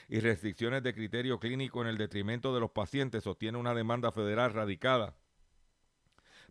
y 0.09 0.21
restricciones 0.21 0.85
de 0.85 0.95
criterio 0.95 1.41
clínico 1.41 1.83
en 1.83 1.89
el 1.89 1.99
detrimento 1.99 2.55
de 2.55 2.61
los 2.61 2.71
pacientes, 2.71 3.25
sostiene 3.25 3.59
una 3.59 3.75
demanda 3.75 4.13
federal 4.13 4.53
radicada 4.53 5.17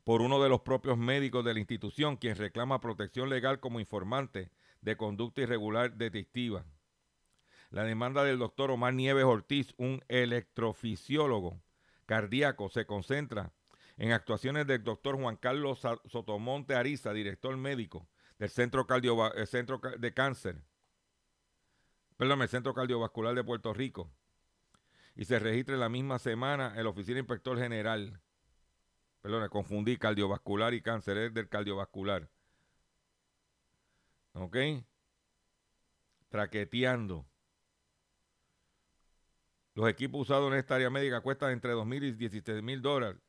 por 0.03 0.21
uno 0.21 0.43
de 0.43 0.49
los 0.49 0.61
propios 0.61 0.97
médicos 0.97 1.45
de 1.45 1.53
la 1.53 1.59
institución, 1.59 2.17
quien 2.17 2.35
reclama 2.35 2.81
protección 2.81 3.29
legal 3.29 3.61
como 3.61 3.79
informante 3.79 4.51
de 4.81 4.97
conducta 4.97 5.41
irregular 5.41 5.95
detectiva. 5.95 6.65
La 7.69 7.84
demanda 7.84 8.23
del 8.23 8.39
doctor 8.39 8.71
Omar 8.71 8.93
Nieves 8.93 9.25
Ortiz, 9.25 9.73
un 9.77 10.03
electrofisiólogo 10.08 11.62
cardíaco, 12.06 12.69
se 12.69 12.86
concentra 12.86 13.51
en 13.97 14.12
actuaciones 14.12 14.67
del 14.67 14.84
doctor 14.84 15.19
Juan 15.19 15.36
Carlos 15.36 15.82
Sotomonte 16.06 16.75
Ariza, 16.75 17.12
director 17.13 17.56
médico 17.58 18.08
del 18.39 18.49
Centro, 18.49 18.86
Cardio, 18.88 19.32
Centro 19.45 19.82
de 19.97 20.13
Cáncer, 20.13 20.62
perdón, 22.15 22.41
el 22.41 22.49
Centro 22.49 22.73
Cardiovascular 22.73 23.36
de 23.36 23.43
Puerto 23.43 23.73
Rico, 23.73 24.12
y 25.15 25.25
se 25.25 25.39
registra 25.39 25.73
en 25.73 25.82
la 25.82 25.89
misma 25.89 26.19
semana 26.19 26.73
el 26.77 26.88
oficina 26.88 27.19
inspector 27.19 27.58
general 27.58 28.21
Perdón, 29.27 29.49
confundí 29.49 29.97
cardiovascular 29.97 30.73
y 30.73 30.82
cáncer, 30.82 31.17
es 31.17 31.34
del 31.34 31.49
cardiovascular. 31.49 32.30
¿Ok? 34.32 34.56
Traqueteando. 36.30 37.25
Los 39.77 39.87
equipos 39.87 40.21
usados 40.21 40.51
en 40.51 40.57
esta 40.57 40.73
área 40.73 40.89
médica 40.89 41.21
cuestan 41.21 41.51
entre 41.51 41.75
2.000 41.75 42.03
y 42.03 42.11
16 42.13 42.63
mil 42.63 42.81
dólares. 42.81 43.21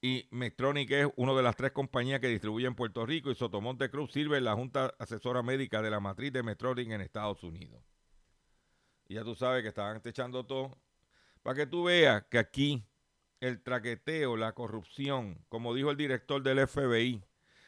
Y 0.00 0.28
Medtronic 0.30 0.88
es 0.92 1.08
una 1.16 1.34
de 1.34 1.42
las 1.42 1.56
tres 1.56 1.72
compañías 1.72 2.20
que 2.20 2.28
distribuye 2.28 2.68
en 2.68 2.76
Puerto 2.76 3.04
Rico 3.04 3.28
y 3.28 3.34
Sotomonte 3.34 3.90
Cruz 3.90 4.12
sirve 4.12 4.38
en 4.38 4.44
la 4.44 4.54
Junta 4.54 4.94
Asesora 5.00 5.42
Médica 5.42 5.82
de 5.82 5.90
la 5.90 5.98
matriz 5.98 6.32
de 6.32 6.44
Medtronic 6.44 6.88
en 6.92 7.00
Estados 7.00 7.42
Unidos. 7.42 7.82
Y 9.08 9.14
ya 9.14 9.24
tú 9.24 9.34
sabes 9.34 9.62
que 9.62 9.70
estaban 9.70 10.00
echando 10.04 10.46
todo 10.46 10.78
para 11.42 11.56
que 11.56 11.66
tú 11.66 11.82
veas 11.82 12.22
que 12.30 12.38
aquí 12.38 12.84
el 13.40 13.64
traqueteo, 13.64 14.36
la 14.36 14.52
corrupción, 14.52 15.44
como 15.48 15.74
dijo 15.74 15.90
el 15.90 15.96
director 15.96 16.40
del 16.40 16.68
FBI, 16.68 17.20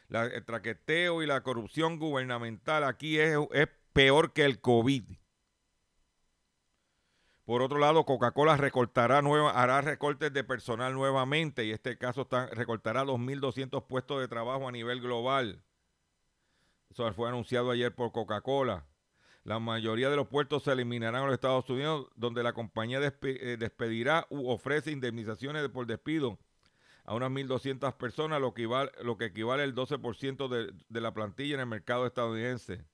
el 0.07 0.45
traqueteo 0.45 1.21
y 1.21 1.27
la 1.27 1.43
corrupción 1.43 1.99
gubernamental 1.99 2.85
aquí 2.85 3.19
es, 3.19 3.37
es 3.51 3.67
peor 3.93 4.33
que 4.33 4.43
el 4.43 4.59
COVID. 4.59 5.03
Por 7.45 7.61
otro 7.61 7.77
lado, 7.77 8.05
Coca-Cola 8.05 8.55
recortará 8.55 9.21
nueva, 9.21 9.51
hará 9.51 9.81
recortes 9.81 10.31
de 10.31 10.43
personal 10.43 10.93
nuevamente 10.93 11.65
y 11.65 11.71
este 11.71 11.97
caso 11.97 12.21
está, 12.21 12.47
recortará 12.47 13.03
2.200 13.03 13.85
puestos 13.85 14.21
de 14.21 14.29
trabajo 14.29 14.67
a 14.67 14.71
nivel 14.71 15.01
global. 15.01 15.61
Eso 16.89 17.11
fue 17.13 17.27
anunciado 17.27 17.71
ayer 17.71 17.93
por 17.93 18.11
Coca-Cola. 18.11 18.85
La 19.43 19.59
mayoría 19.59 20.09
de 20.09 20.15
los 20.15 20.27
puertos 20.27 20.63
se 20.63 20.71
eliminarán 20.71 21.21
en 21.21 21.27
los 21.27 21.33
Estados 21.33 21.69
Unidos, 21.69 22.07
donde 22.15 22.43
la 22.43 22.53
compañía 22.53 22.99
eh, 23.01 23.57
despedirá 23.59 24.25
u 24.29 24.49
ofrece 24.49 24.91
indemnizaciones 24.91 25.67
por 25.67 25.85
despido 25.85 26.39
a 27.03 27.13
unas 27.13 27.29
1.200 27.29 27.97
personas, 27.97 28.39
lo 28.39 28.53
que, 28.53 28.61
equivale, 28.61 28.91
lo 29.01 29.17
que 29.17 29.25
equivale 29.25 29.63
al 29.63 29.75
12% 29.75 30.47
de, 30.47 30.73
de 30.87 31.01
la 31.01 31.13
plantilla 31.13 31.55
en 31.55 31.59
el 31.59 31.65
mercado 31.65 32.07
estadounidense. 32.07 32.85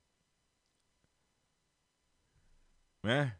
¿Eh? 3.03 3.33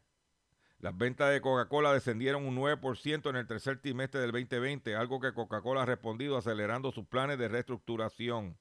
Las 0.79 0.97
ventas 0.97 1.31
de 1.31 1.41
Coca-Cola 1.41 1.93
descendieron 1.93 2.45
un 2.45 2.55
9% 2.55 3.29
en 3.29 3.35
el 3.35 3.47
tercer 3.47 3.81
trimestre 3.81 4.21
del 4.21 4.31
2020, 4.31 4.95
algo 4.95 5.19
que 5.19 5.33
Coca-Cola 5.33 5.81
ha 5.81 5.85
respondido 5.85 6.37
acelerando 6.37 6.91
sus 6.91 7.05
planes 7.05 7.37
de 7.37 7.49
reestructuración. 7.49 8.57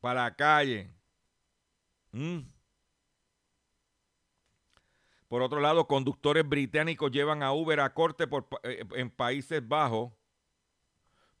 Para 0.00 0.24
la 0.24 0.34
calle. 0.34 0.90
Mm. 2.12 2.40
Por 5.28 5.42
otro 5.42 5.60
lado, 5.60 5.86
conductores 5.86 6.48
británicos 6.48 7.10
llevan 7.10 7.42
a 7.42 7.52
Uber 7.52 7.80
a 7.80 7.92
corte 7.92 8.24
eh, 8.62 8.84
en 8.94 9.10
Países 9.10 9.66
Bajos 9.66 10.12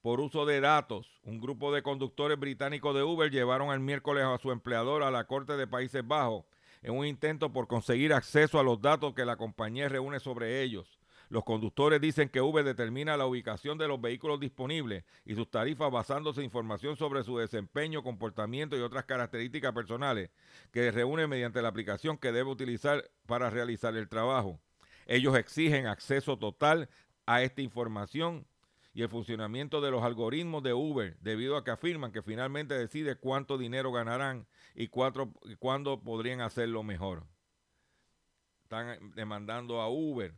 por 0.02 0.20
uso 0.20 0.44
de 0.44 0.60
datos. 0.60 1.20
Un 1.22 1.40
grupo 1.40 1.72
de 1.72 1.82
conductores 1.82 2.38
británicos 2.38 2.94
de 2.94 3.02
Uber 3.02 3.30
llevaron 3.30 3.72
el 3.72 3.80
miércoles 3.80 4.24
a 4.24 4.36
su 4.36 4.50
empleador 4.50 5.02
a 5.02 5.10
la 5.10 5.26
corte 5.26 5.56
de 5.56 5.66
Países 5.66 6.06
Bajos 6.06 6.44
en 6.84 6.96
un 6.96 7.06
intento 7.06 7.50
por 7.50 7.66
conseguir 7.66 8.12
acceso 8.12 8.60
a 8.60 8.62
los 8.62 8.80
datos 8.80 9.14
que 9.14 9.24
la 9.24 9.36
compañía 9.36 9.88
reúne 9.88 10.20
sobre 10.20 10.62
ellos. 10.62 11.00
Los 11.30 11.42
conductores 11.42 11.98
dicen 11.98 12.28
que 12.28 12.42
Uber 12.42 12.62
determina 12.62 13.16
la 13.16 13.26
ubicación 13.26 13.78
de 13.78 13.88
los 13.88 13.98
vehículos 13.98 14.38
disponibles 14.38 15.02
y 15.24 15.34
sus 15.34 15.50
tarifas 15.50 15.90
basándose 15.90 16.40
en 16.40 16.44
información 16.44 16.96
sobre 16.96 17.24
su 17.24 17.38
desempeño, 17.38 18.02
comportamiento 18.02 18.76
y 18.76 18.80
otras 18.80 19.06
características 19.06 19.72
personales 19.72 20.30
que 20.70 20.90
reúne 20.90 21.26
mediante 21.26 21.62
la 21.62 21.68
aplicación 21.68 22.18
que 22.18 22.32
debe 22.32 22.50
utilizar 22.50 23.10
para 23.26 23.48
realizar 23.48 23.96
el 23.96 24.08
trabajo. 24.08 24.60
Ellos 25.06 25.36
exigen 25.36 25.86
acceso 25.86 26.38
total 26.38 26.90
a 27.24 27.42
esta 27.42 27.62
información 27.62 28.46
y 28.94 29.02
el 29.02 29.08
funcionamiento 29.08 29.80
de 29.80 29.90
los 29.90 30.04
algoritmos 30.04 30.62
de 30.62 30.72
Uber, 30.72 31.16
debido 31.20 31.56
a 31.56 31.64
que 31.64 31.72
afirman 31.72 32.12
que 32.12 32.22
finalmente 32.22 32.74
decide 32.74 33.16
cuánto 33.16 33.58
dinero 33.58 33.90
ganarán 33.90 34.46
y, 34.76 34.86
cuándo 34.86 36.00
podrían 36.00 36.40
hacerlo 36.40 36.84
mejor. 36.84 37.26
Están 38.62 39.12
demandando 39.16 39.80
a 39.80 39.88
Uber 39.88 40.32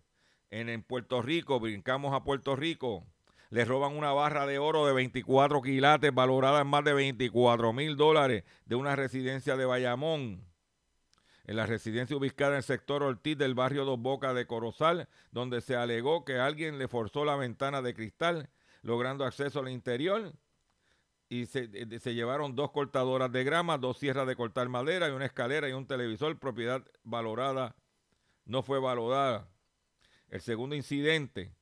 en, 0.50 0.82
Puerto 0.82 1.20
Rico, 1.20 1.60
brincamos 1.60 2.14
a 2.14 2.24
Puerto 2.24 2.56
Rico, 2.56 3.04
le 3.50 3.66
roban 3.66 3.94
una 3.94 4.12
barra 4.12 4.46
de 4.46 4.58
oro 4.58 4.86
de 4.86 4.94
24 4.94 5.60
quilates 5.60 6.14
valorada 6.14 6.62
en 6.62 6.66
más 6.66 6.82
de 6.82 6.94
24 6.94 7.74
mil 7.74 7.96
dólares 7.96 8.44
de 8.64 8.74
una 8.74 8.96
residencia 8.96 9.56
de 9.56 9.66
Bayamón. 9.66 10.42
En 11.46 11.56
la 11.56 11.64
residencia 11.64 12.16
ubicada 12.16 12.50
en 12.52 12.56
el 12.58 12.62
sector 12.62 13.02
Ortiz 13.02 13.38
del 13.38 13.54
barrio 13.54 13.84
Dos 13.84 13.98
Bocas 13.98 14.34
de 14.34 14.46
Corozal, 14.46 15.08
donde 15.30 15.62
se 15.62 15.76
alegó 15.76 16.24
que 16.24 16.38
alguien 16.38 16.78
le 16.78 16.88
forzó 16.88 17.24
la 17.24 17.36
ventana 17.36 17.80
de 17.80 17.94
cristal, 17.94 18.50
logrando 18.82 19.24
acceso 19.24 19.60
al 19.60 19.70
interior. 19.70 20.34
Y 21.28 21.46
se, 21.46 21.98
se 21.98 22.14
llevaron 22.14 22.54
dos 22.54 22.70
cortadoras 22.70 23.32
de 23.32 23.44
grama, 23.44 23.78
dos 23.78 23.98
sierras 23.98 24.26
de 24.26 24.36
cortar 24.36 24.68
madera 24.68 25.08
y 25.08 25.12
una 25.12 25.26
escalera 25.26 25.68
y 25.68 25.72
un 25.72 25.86
televisor, 25.86 26.38
propiedad 26.38 26.84
valorada, 27.02 27.74
no 28.44 28.62
fue 28.62 28.78
valorada 28.78 29.48
el 30.28 30.40
segundo 30.40 30.74
incidente 30.74 31.52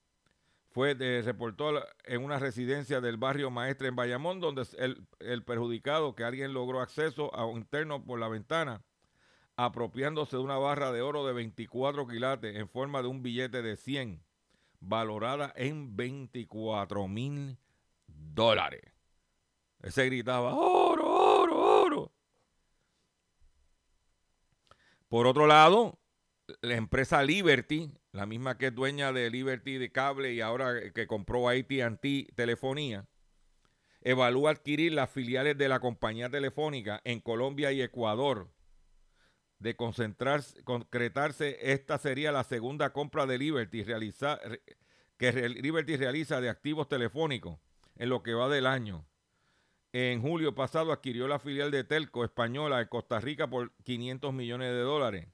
fue 0.71 0.95
de, 0.95 1.23
reportó 1.23 1.85
en 2.05 2.25
una 2.25 2.39
residencia 2.39 3.01
del 3.01 3.17
barrio 3.17 3.51
Maestre 3.51 3.89
en 3.89 3.97
Bayamón, 3.97 4.41
donde 4.41 4.67
el, 4.79 5.07
el 5.21 5.45
perjudicado, 5.45 6.15
que 6.15 6.25
alguien 6.25 6.53
logró 6.53 6.81
acceso 6.81 7.33
a 7.35 7.47
un 7.47 7.59
interno 7.59 8.05
por 8.05 8.19
la 8.19 8.29
ventana, 8.29 8.83
apropiándose 9.57 10.37
de 10.37 10.43
una 10.43 10.59
barra 10.59 10.93
de 10.93 11.03
oro 11.03 11.27
de 11.27 11.33
24 11.33 12.07
quilates 12.07 12.57
en 12.57 12.69
forma 12.69 13.03
de 13.03 13.09
un 13.09 13.23
billete 13.23 13.63
de 13.63 13.77
100, 13.77 14.23
valorada 14.81 15.53
en 15.57 15.97
24 15.97 17.09
mil 17.09 17.59
dólares. 18.07 18.83
Ese 19.83 20.07
gritaba, 20.07 20.55
oro, 20.55 21.43
oro, 21.43 21.83
oro. 21.83 22.13
Por 25.09 25.27
otro 25.27 25.47
lado, 25.47 25.99
la 26.61 26.75
empresa 26.75 27.23
Liberty, 27.23 27.93
la 28.13 28.27
misma 28.27 28.59
que 28.59 28.69
es 28.69 28.75
dueña 28.75 29.13
de 29.13 29.31
Liberty 29.31 29.79
de 29.79 29.93
cable 29.93 30.33
y 30.33 30.41
ahora 30.41 30.91
que 30.93 31.07
compró 31.07 31.49
AT&T 31.49 32.29
Telefonía, 32.35 33.07
evalúa 34.01 34.51
adquirir 34.51 34.93
las 34.93 35.11
filiales 35.11 35.57
de 35.57 35.69
la 35.69 35.81
compañía 35.81 36.29
telefónica 36.29 37.01
en 37.05 37.21
Colombia 37.21 37.73
y 37.73 37.83
Ecuador. 37.83 38.54
De 39.65 39.77
concentrarse, 39.77 40.63
concretarse, 40.63 41.57
esta 41.73 41.97
sería 41.97 42.31
la 42.31 42.45
segunda 42.45 42.93
compra 42.93 43.25
de 43.25 43.39
Liberty 43.39 43.83
realiza, 43.83 44.39
que 45.17 45.33
Liberty 45.49 45.97
realiza 45.97 46.43
de 46.43 46.51
activos 46.51 46.87
telefónicos 46.87 47.59
en 47.97 48.11
lo 48.11 48.23
que 48.23 48.35
va 48.35 48.51
del 48.51 48.67
año. 48.67 49.07
En 49.95 50.21
julio 50.21 50.55
pasado 50.55 50.93
adquirió 50.93 51.29
la 51.29 51.39
filial 51.39 51.71
de 51.71 51.83
Telco 51.83 52.25
española 52.25 52.83
en 52.83 52.89
Costa 52.89 53.21
Rica 53.21 53.49
por 53.49 53.73
500 53.85 54.35
millones 54.35 54.71
de 54.71 54.81
dólares. 54.81 55.29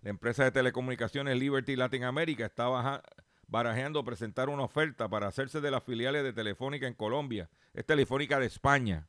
La 0.00 0.08
empresa 0.08 0.44
de 0.44 0.50
telecomunicaciones 0.50 1.36
Liberty 1.36 1.76
Latin 1.76 2.04
America 2.04 2.46
está 2.46 3.02
barajeando 3.48 4.02
presentar 4.02 4.48
una 4.48 4.62
oferta 4.62 5.10
para 5.10 5.26
hacerse 5.26 5.60
de 5.60 5.70
las 5.70 5.84
filiales 5.84 6.24
de 6.24 6.32
Telefónica 6.32 6.86
en 6.86 6.94
Colombia. 6.94 7.50
Es 7.74 7.84
Telefónica 7.84 8.40
de 8.40 8.46
España. 8.46 9.08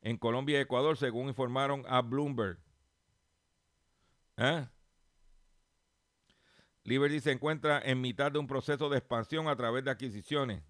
En 0.00 0.16
Colombia 0.16 0.56
y 0.56 0.62
Ecuador, 0.62 0.96
según 0.96 1.28
informaron 1.28 1.84
a 1.86 2.00
Bloomberg. 2.00 2.56
¿Eh? 4.42 4.66
Liberty 6.82 7.20
se 7.20 7.30
encuentra 7.30 7.80
en 7.80 8.00
mitad 8.00 8.32
de 8.32 8.40
un 8.40 8.48
proceso 8.48 8.88
de 8.88 8.98
expansión 8.98 9.46
a 9.46 9.54
través 9.54 9.84
de 9.84 9.92
adquisiciones. 9.92 10.64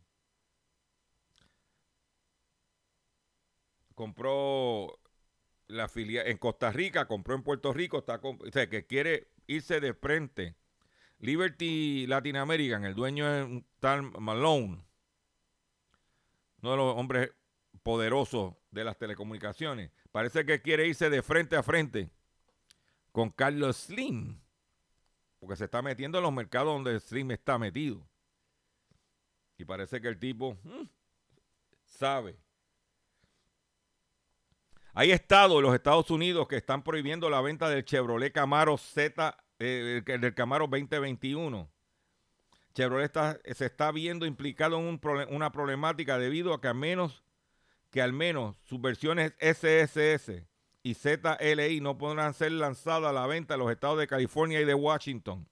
Compró 3.95 4.99
la 5.69 5.89
filial 5.89 6.27
en 6.27 6.37
Costa 6.37 6.71
Rica, 6.71 7.07
compró 7.07 7.35
en 7.35 7.43
Puerto 7.43 7.73
Rico, 7.73 7.99
está 7.99 8.21
que 8.69 8.87
quiere 8.87 9.29
irse 9.47 9.81
de 9.81 9.95
frente. 9.95 10.55
Liberty 11.19 12.07
Latin 12.07 12.37
American, 12.37 12.85
el 12.85 12.95
dueño 12.95 13.27
es 13.35 13.45
un 13.45 13.67
tal 13.81 14.03
Malone, 14.21 14.85
uno 16.61 16.71
de 16.73 16.77
los 16.77 16.95
hombres 16.97 17.31
poderosos 17.83 18.55
de 18.71 18.85
las 18.85 18.99
telecomunicaciones. 18.99 19.93
Parece 20.11 20.45
que 20.45 20.61
quiere 20.61 20.89
irse 20.89 21.09
de 21.09 21.23
frente 21.23 21.57
a 21.57 21.63
frente 21.63 22.11
con 23.13 23.31
Carlos 23.31 23.77
Slim, 23.77 24.41
porque 25.39 25.57
se 25.57 25.65
está 25.65 25.83
metiendo 25.83 26.19
en 26.19 26.25
los 26.25 26.33
mercados 26.33 26.73
donde 26.73 26.99
Slim 26.99 27.31
está 27.31 27.59
metido. 27.59 28.09
Y 29.59 29.65
parece 29.65 30.01
que 30.01 30.09
el 30.09 30.19
tipo 30.19 30.59
mm, 30.65 30.89
sabe. 31.85 32.39
Hay 34.95 35.11
estados 35.11 35.59
en 35.59 35.63
los 35.63 35.75
Estados 35.75 36.11
Unidos 36.11 36.49
que 36.49 36.57
están 36.57 36.83
prohibiendo 36.83 37.31
la 37.31 37.41
venta 37.41 37.69
del 37.69 37.85
Chevrolet 37.85 38.33
Camaro 38.33 38.77
Z, 38.77 39.37
eh, 39.59 40.03
del 40.05 40.35
Camaro 40.35 40.67
2021. 40.67 41.71
Chevrolet 42.75 43.13
se 43.55 43.67
está 43.67 43.93
viendo 43.93 44.27
implicado 44.27 44.79
en 44.79 45.01
una 45.31 45.53
problemática 45.53 46.19
debido 46.19 46.55
a 46.55 46.61
que, 46.61 46.73
menos, 46.73 47.23
que 47.91 48.01
al 48.01 48.13
menos 48.13 48.57
sus 48.65 48.81
versiones 48.81 49.35
SSS 49.39 50.47
y 50.83 50.95
ZLI 50.95 51.81
no 51.81 51.99
podrán 51.99 52.35
ser 52.35 52.53
lanzadas 52.53 53.11
a 53.11 53.13
la 53.13 53.27
venta 53.27 53.55
en 53.55 53.61
los 53.61 53.71
estados 53.71 53.99
de 53.99 54.07
California 54.07 54.61
y 54.61 54.65
de 54.65 54.75
Washington. 54.75 55.49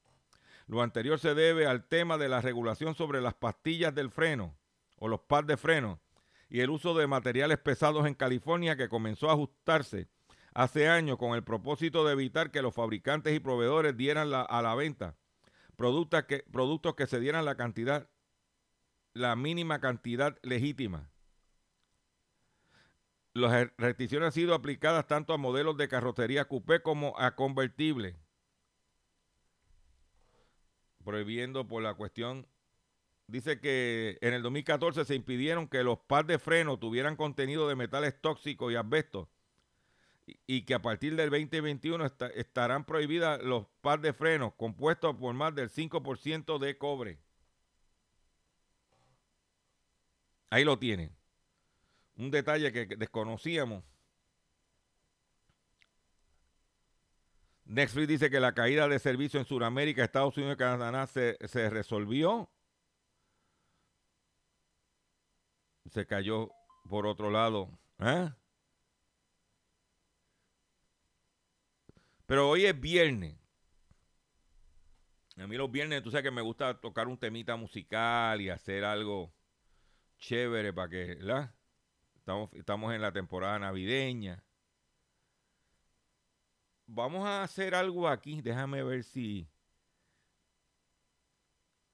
Lo 0.67 0.83
anterior 0.83 1.19
se 1.19 1.35
debe 1.35 1.67
al 1.67 1.85
tema 1.85 2.19
de 2.19 2.29
la 2.29 2.41
regulación 2.41 2.95
sobre 2.95 3.21
las 3.21 3.35
pastillas 3.35 3.95
del 3.95 4.11
freno 4.11 4.57
o 4.97 5.09
los 5.09 5.21
pads 5.21 5.47
de 5.47 5.57
freno 5.57 6.01
y 6.49 6.61
el 6.61 6.71
uso 6.71 6.95
de 6.95 7.07
materiales 7.07 7.59
pesados 7.59 8.07
en 8.07 8.15
California 8.15 8.77
que 8.77 8.89
comenzó 8.89 9.31
a 9.31 9.35
ajustarse 9.35 10.09
hace 10.55 10.89
años 10.89 11.17
con 11.17 11.35
el 11.35 11.45
propósito 11.45 12.05
de 12.05 12.13
evitar 12.13 12.51
que 12.51 12.63
los 12.63 12.75
fabricantes 12.75 13.35
y 13.35 13.41
proveedores 13.41 13.97
dieran 13.97 14.33
a 14.33 14.63
la 14.63 14.75
venta 14.75 15.17
productos 15.81 16.25
que, 16.25 16.45
productos 16.53 16.95
que 16.95 17.07
se 17.07 17.21
dieran 17.21 17.47
la 17.47 17.55
cantidad, 17.55 18.11
la 19.15 19.35
mínima 19.35 19.81
cantidad 19.81 20.37
legítima. 20.43 21.09
Las 23.33 23.69
restricciones 23.77 24.27
han 24.27 24.33
sido 24.33 24.55
aplicadas 24.55 25.07
tanto 25.07 25.33
a 25.33 25.39
modelos 25.39 25.77
de 25.77 25.89
carrocería 25.89 26.47
coupé 26.47 26.83
como 26.83 27.19
a 27.19 27.37
convertibles, 27.37 28.17
prohibiendo 31.05 31.69
por 31.69 31.83
la 31.83 31.95
cuestión 31.95 32.47
dice 33.31 33.61
que 33.61 34.19
en 34.21 34.35
el 34.35 34.43
2014 34.43 35.05
se 35.05 35.15
impidieron 35.15 35.69
que 35.69 35.85
los 35.85 35.99
pads 36.01 36.27
de 36.27 36.39
freno 36.39 36.79
tuvieran 36.79 37.17
contenido 37.17 37.69
de 37.69 37.77
metales 37.77 38.21
tóxicos 38.21 38.73
y 38.73 38.77
asbestos 38.77 39.29
y, 40.47 40.63
que 40.63 40.75
a 40.75 40.83
partir 40.83 41.17
del 41.17 41.31
2021 41.31 42.07
estarán 42.35 42.85
prohibidas 42.85 43.43
los 43.43 43.67
pads 43.81 44.03
de 44.03 44.13
freno 44.13 44.57
compuestos 44.57 45.17
por 45.17 45.35
más 45.35 45.55
del 45.55 45.71
5% 45.71 46.59
de 46.59 46.79
cobre. 46.79 47.19
Ahí 50.51 50.65
lo 50.65 50.79
tienen. 50.79 51.20
Un 52.21 52.31
detalle 52.31 52.71
que 52.71 52.85
desconocíamos. 52.97 53.83
Netflix 57.65 58.09
dice 58.09 58.31
que 58.31 58.41
la 58.41 58.53
caída 58.53 58.87
de 58.89 58.99
servicio 58.99 59.41
en 59.41 59.47
Sudamérica, 59.47 60.05
Estados 60.05 60.37
Unidos 60.37 60.55
y 60.55 60.59
Canadá 60.59 61.07
se, 61.07 61.39
se 61.49 61.71
resolvió 61.71 62.51
se 65.91 66.07
cayó 66.07 66.51
por 66.89 67.07
otro 67.07 67.31
lado. 67.31 67.71
¿eh? 68.01 68.31
Pero 72.27 72.51
hoy 72.51 72.67
es 72.67 72.79
viernes. 72.79 73.37
A 75.37 75.47
mí 75.47 75.57
los 75.57 75.71
viernes, 75.71 76.03
tú 76.03 76.11
sabes 76.11 76.25
que 76.25 76.31
me 76.31 76.43
gusta 76.43 76.79
tocar 76.81 77.09
un 77.09 77.19
temita 77.19 77.57
musical 77.57 78.43
y 78.43 78.51
hacer 78.51 78.85
algo 78.85 79.33
chévere 80.19 80.73
para 80.75 80.91
que. 80.91 81.19
Estamos, 82.21 82.51
estamos 82.53 82.95
en 82.95 83.01
la 83.01 83.13
temporada 83.13 83.59
navideña. 83.59 84.45
Vamos 86.87 87.27
a 87.27 87.43
hacer 87.43 87.75
algo 87.75 88.09
aquí. 88.09 88.43
Déjame 88.43 88.83
ver 88.83 89.05
si. 89.05 89.49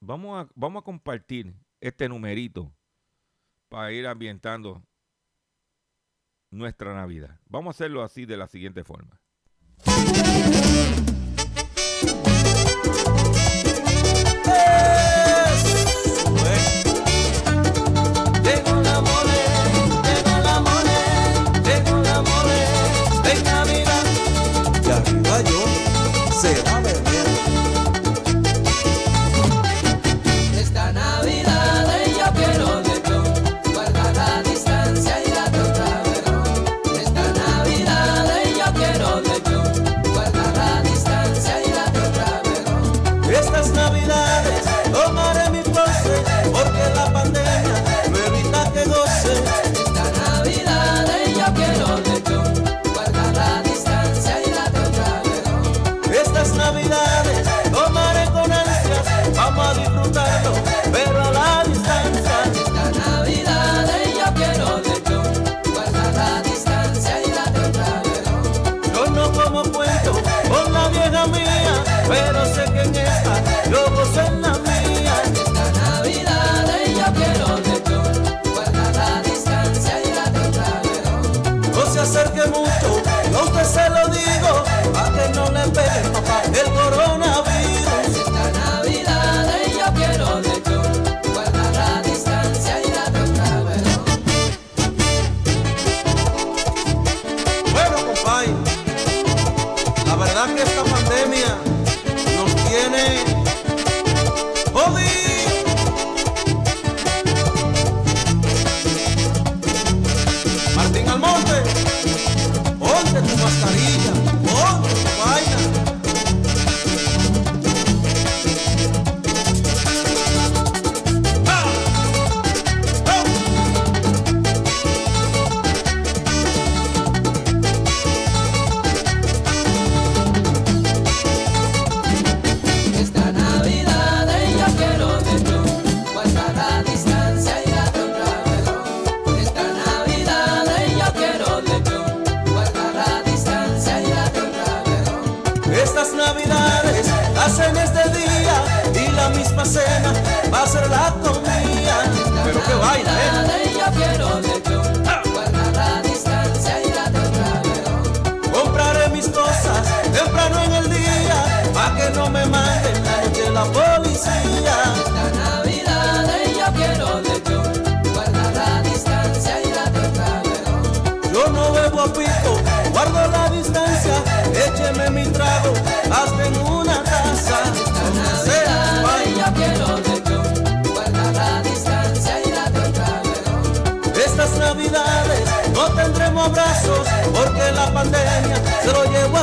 Vamos 0.01 0.45
a, 0.45 0.51
vamos 0.57 0.83
a 0.83 0.85
compartir 0.85 1.55
este 1.81 2.09
numerito 2.09 2.73
para 3.69 3.93
ir 3.93 4.07
ambientando 4.07 4.83
nuestra 6.51 6.93
Navidad. 6.93 7.41
Vamos 7.47 7.69
a 7.69 7.77
hacerlo 7.77 8.03
así 8.03 8.27
de 8.27 8.37
la 8.37 8.49
siguiente 8.49 8.83
forma. 8.83 9.21
said, 26.37 26.69
Hallelujah. 26.69 27.16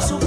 Se 0.01 0.13
lo 0.13 0.19
llevó 0.19 0.19
a 0.19 0.19
su 0.19 0.22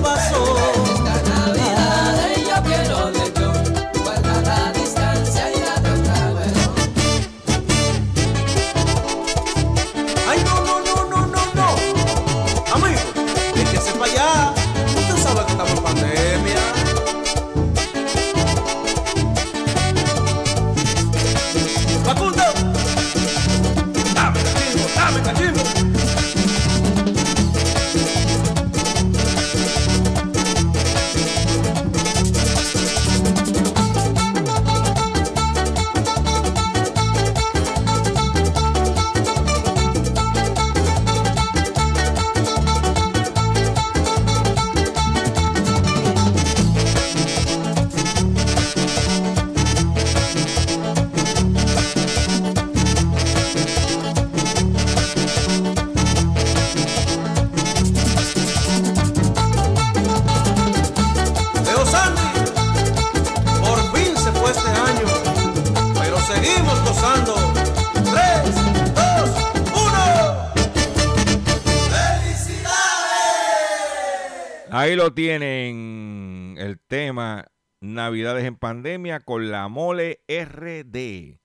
tienen 75.12 76.56
el 76.58 76.78
tema 76.80 77.46
Navidades 77.80 78.44
en 78.44 78.56
pandemia 78.56 79.20
con 79.20 79.50
la 79.50 79.68
mole 79.68 80.20
RD. 80.28 81.38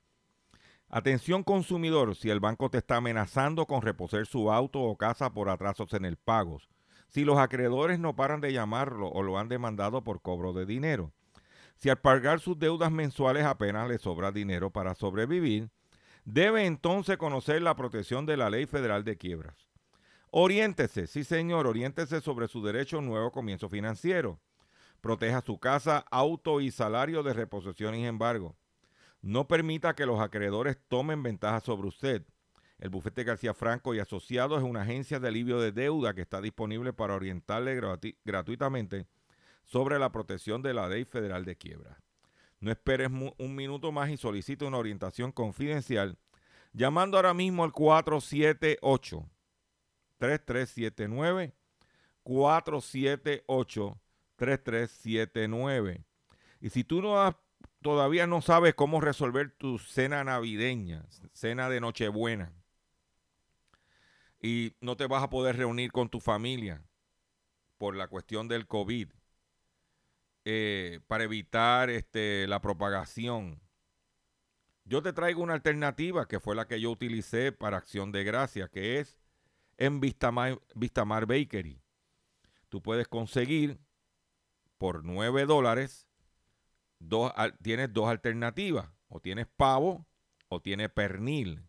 Atención 0.90 1.44
consumidor, 1.44 2.16
si 2.16 2.30
el 2.30 2.40
banco 2.40 2.70
te 2.70 2.80
está 2.80 2.98
amenazando 2.98 3.66
con 3.66 3.82
reposer 3.82 4.26
su 4.26 4.52
auto 4.52 4.82
o 4.82 4.98
casa 4.98 5.34
por 5.34 5.50
atrasos 5.50 5.94
en 5.94 6.06
el 6.06 6.18
pago, 6.18 6.60
si 7.10 7.24
los 7.24 7.38
acreedores 7.38 8.00
no 8.00 8.16
paran 8.16 8.42
de 8.42 8.54
llamarlo 8.54 9.10
o 9.10 9.22
lo 9.22 9.38
han 9.38 9.50
demandado 9.50 10.04
por 10.04 10.22
cobro 10.22 10.54
de 10.54 10.66
dinero, 10.66 11.12
si 11.76 11.90
al 11.90 12.00
pagar 12.00 12.40
sus 12.40 12.58
deudas 12.58 12.92
mensuales 12.92 13.46
apenas 13.46 13.88
le 13.88 13.98
sobra 13.98 14.32
dinero 14.32 14.72
para 14.72 14.96
sobrevivir, 14.96 15.70
debe 16.26 16.66
entonces 16.66 17.18
conocer 17.18 17.62
la 17.62 17.76
protección 17.76 18.26
de 18.26 18.38
la 18.38 18.50
Ley 18.50 18.66
Federal 18.66 19.04
de 19.04 19.18
Quiebras. 19.18 19.71
Oriéntese, 20.34 21.08
sí 21.08 21.26
señor, 21.26 21.68
oriéntese 21.68 22.22
sobre 22.22 22.48
su 22.48 22.64
derecho 22.64 22.96
a 22.96 23.00
un 23.00 23.08
nuevo 23.08 23.32
comienzo 23.32 23.68
financiero. 23.68 24.40
Proteja 25.02 25.42
su 25.42 25.60
casa, 25.60 26.06
auto 26.10 26.62
y 26.62 26.72
salario 26.72 27.22
de 27.22 27.34
reposición 27.34 27.96
y 27.96 28.06
embargo. 28.08 28.56
No 29.22 29.48
permita 29.48 29.94
que 29.94 30.06
los 30.06 30.22
acreedores 30.22 30.78
tomen 30.88 31.22
ventaja 31.22 31.60
sobre 31.60 31.90
usted. 31.90 32.24
El 32.80 32.90
bufete 32.90 33.26
García 33.26 33.54
Franco 33.54 33.94
y 33.94 34.00
Asociados 34.00 34.60
es 34.60 34.64
una 34.64 34.84
agencia 34.84 35.20
de 35.20 35.28
alivio 35.28 35.60
de 35.60 35.74
deuda 35.74 36.14
que 36.14 36.22
está 36.22 36.40
disponible 36.40 36.94
para 36.94 37.14
orientarle 37.16 37.80
gratu- 37.80 38.16
gratuitamente 38.24 39.06
sobre 39.66 40.00
la 40.00 40.14
protección 40.14 40.62
de 40.62 40.74
la 40.74 40.88
ley 40.88 41.04
federal 41.04 41.44
de 41.44 41.58
quiebra. 41.58 42.00
No 42.62 42.72
esperes 42.72 43.10
un 43.38 43.56
minuto 43.56 43.92
más 43.92 44.10
y 44.10 44.16
solicite 44.18 44.64
una 44.64 44.78
orientación 44.78 45.34
confidencial 45.34 46.18
llamando 46.72 47.18
ahora 47.18 47.34
mismo 47.34 47.66
al 47.66 47.74
478 47.74 49.30
3379 50.22 51.54
478 52.22 54.00
3379. 54.36 56.06
Y 56.62 56.70
si 56.70 56.84
tú 56.84 57.02
no 57.02 57.36
todavía 57.82 58.28
no 58.28 58.42
sabes 58.42 58.76
cómo 58.76 59.02
resolver 59.02 59.50
tu 59.50 59.80
cena 59.80 60.24
navideña, 60.24 61.04
cena 61.34 61.70
de 61.70 61.82
Nochebuena, 61.82 62.54
y 64.40 64.76
no 64.80 64.96
te 64.96 65.08
vas 65.08 65.24
a 65.24 65.32
poder 65.32 65.58
reunir 65.58 65.92
con 65.92 66.10
tu 66.10 66.20
familia 66.20 66.84
por 67.80 67.96
la 67.96 68.08
cuestión 68.08 68.48
del 68.48 68.68
COVID, 68.68 69.10
eh, 70.46 71.00
para 71.08 71.24
evitar 71.24 71.90
este, 71.90 72.46
la 72.48 72.62
propagación, 72.62 73.60
yo 74.86 75.02
te 75.02 75.14
traigo 75.14 75.42
una 75.42 75.56
alternativa 75.56 76.28
que 76.28 76.40
fue 76.40 76.56
la 76.56 76.68
que 76.68 76.80
yo 76.80 76.92
utilicé 76.92 77.52
para 77.52 77.78
Acción 77.78 78.12
de 78.12 78.24
Gracia, 78.24 78.68
que 78.68 79.00
es 79.00 79.21
en 79.82 80.00
Vistamar, 80.00 80.62
Vistamar 80.76 81.26
Bakery. 81.26 81.82
Tú 82.70 82.84
puedes 82.84 83.08
conseguir 83.08 83.80
por 84.78 85.04
9 85.04 85.48
dólares, 85.48 86.08
dos, 87.00 87.34
tienes 87.64 87.92
dos 87.92 88.08
alternativas. 88.08 88.88
O 89.08 89.20
tienes 89.20 89.48
pavo 89.48 90.06
o 90.50 90.62
tienes 90.62 90.90
pernil. 90.92 91.68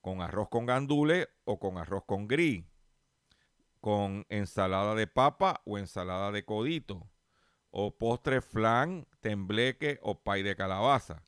Con 0.00 0.22
arroz 0.22 0.48
con 0.50 0.66
gandules 0.66 1.28
o 1.44 1.58
con 1.58 1.78
arroz 1.78 2.04
con 2.06 2.28
gris. 2.28 2.64
Con 3.80 4.24
ensalada 4.28 4.94
de 4.94 5.08
papa 5.08 5.62
o 5.64 5.78
ensalada 5.78 6.30
de 6.30 6.44
codito. 6.44 7.10
O 7.70 7.98
postre 7.98 8.40
flan, 8.40 9.08
tembleque 9.20 9.98
o 10.00 10.22
pay 10.22 10.44
de 10.44 10.54
calabaza. 10.54 11.24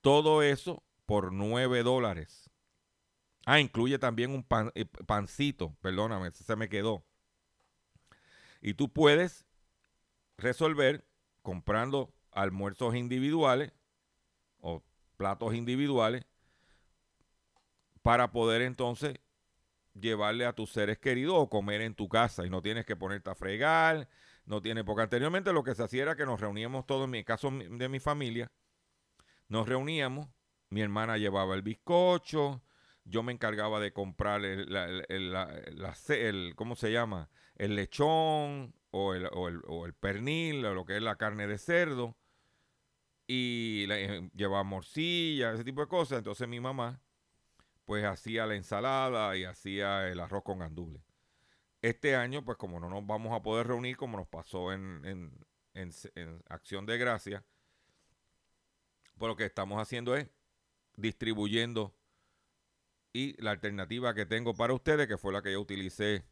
Todo 0.00 0.42
eso 0.42 0.82
por 1.04 1.30
9 1.32 1.82
dólares. 1.82 2.47
Ah, 3.50 3.60
incluye 3.60 3.98
también 3.98 4.30
un 4.30 4.42
pan- 4.42 4.72
eh, 4.74 4.84
pancito, 4.84 5.74
perdóname, 5.80 6.30
se 6.32 6.54
me 6.54 6.68
quedó. 6.68 7.02
Y 8.60 8.74
tú 8.74 8.92
puedes 8.92 9.46
resolver 10.38 11.06
comprando 11.42 12.12
almuerzos 12.30 12.94
individuales 12.94 13.72
o 14.60 14.82
platos 15.16 15.54
individuales 15.54 16.26
para 18.02 18.32
poder 18.32 18.60
entonces 18.60 19.18
llevarle 19.94 20.46
a 20.46 20.52
tus 20.54 20.70
seres 20.70 20.98
queridos 20.98 21.36
o 21.38 21.48
comer 21.48 21.80
en 21.80 21.94
tu 21.94 22.08
casa 22.08 22.46
y 22.46 22.50
no 22.50 22.62
tienes 22.62 22.86
que 22.86 22.96
ponerte 22.96 23.30
a 23.30 23.34
fregar, 23.34 24.10
no 24.46 24.62
tienes, 24.62 24.84
porque 24.84 25.02
anteriormente 25.02 25.54
lo 25.54 25.64
que 25.64 25.74
se 25.74 25.84
hacía 25.84 26.02
era 26.02 26.16
que 26.16 26.26
nos 26.26 26.40
reuníamos 26.40 26.86
todos, 26.86 27.04
en 27.06 27.10
mi 27.12 27.24
caso 27.24 27.50
de 27.50 27.88
mi 27.88 28.00
familia, 28.00 28.52
nos 29.48 29.68
reuníamos, 29.68 30.28
mi 30.70 30.82
hermana 30.82 31.16
llevaba 31.18 31.54
el 31.54 31.62
bizcocho, 31.62 32.62
yo 33.08 33.22
me 33.22 33.32
encargaba 33.32 33.80
de 33.80 33.92
comprar 33.92 34.44
el, 34.44 34.72
la- 34.72 34.86
el- 35.08 35.32
la- 35.32 35.94
el- 36.08 36.54
¿cómo 36.56 36.76
se 36.76 36.92
llama? 36.92 37.30
El 37.56 37.76
lechón 37.76 38.74
o 38.90 39.14
el, 39.14 39.26
o 39.32 39.48
el- 39.48 39.62
o 39.66 39.86
el 39.86 39.94
pernil 39.94 40.64
o 40.66 40.74
lo 40.74 40.84
que 40.84 40.96
es 40.96 41.02
la 41.02 41.16
carne 41.16 41.46
de 41.46 41.58
cerdo 41.58 42.16
y 43.26 43.86
eh, 43.90 44.30
llevaba 44.34 44.64
morcilla, 44.64 45.52
ese 45.52 45.64
tipo 45.64 45.80
de 45.82 45.88
cosas. 45.88 46.18
Entonces 46.18 46.48
mi 46.48 46.60
mamá 46.60 47.00
pues 47.84 48.04
hacía 48.04 48.46
la 48.46 48.54
ensalada 48.56 49.36
y 49.36 49.44
hacía 49.44 50.08
el 50.08 50.20
arroz 50.20 50.44
con 50.44 50.58
gandules. 50.60 51.02
Este 51.82 52.16
año, 52.16 52.44
pues 52.44 52.58
como 52.58 52.80
no 52.80 52.88
nos 52.90 53.06
vamos 53.06 53.32
a 53.34 53.42
poder 53.42 53.66
reunir, 53.68 53.96
como 53.96 54.18
nos 54.18 54.28
pasó 54.28 54.72
en, 54.72 55.02
en, 55.04 55.46
en 55.74 55.90
en 56.16 56.42
Acción 56.48 56.86
de 56.86 56.98
Gracia, 56.98 57.44
pues 59.16 59.28
lo 59.28 59.36
que 59.36 59.44
estamos 59.44 59.80
haciendo 59.80 60.16
es 60.16 60.28
distribuyendo 60.96 61.94
y 63.12 63.40
la 63.42 63.50
alternativa 63.52 64.14
que 64.14 64.26
tengo 64.26 64.54
para 64.54 64.74
ustedes, 64.74 65.08
que 65.08 65.18
fue 65.18 65.32
la 65.32 65.42
que 65.42 65.52
yo 65.52 65.60
utilicé 65.60 66.24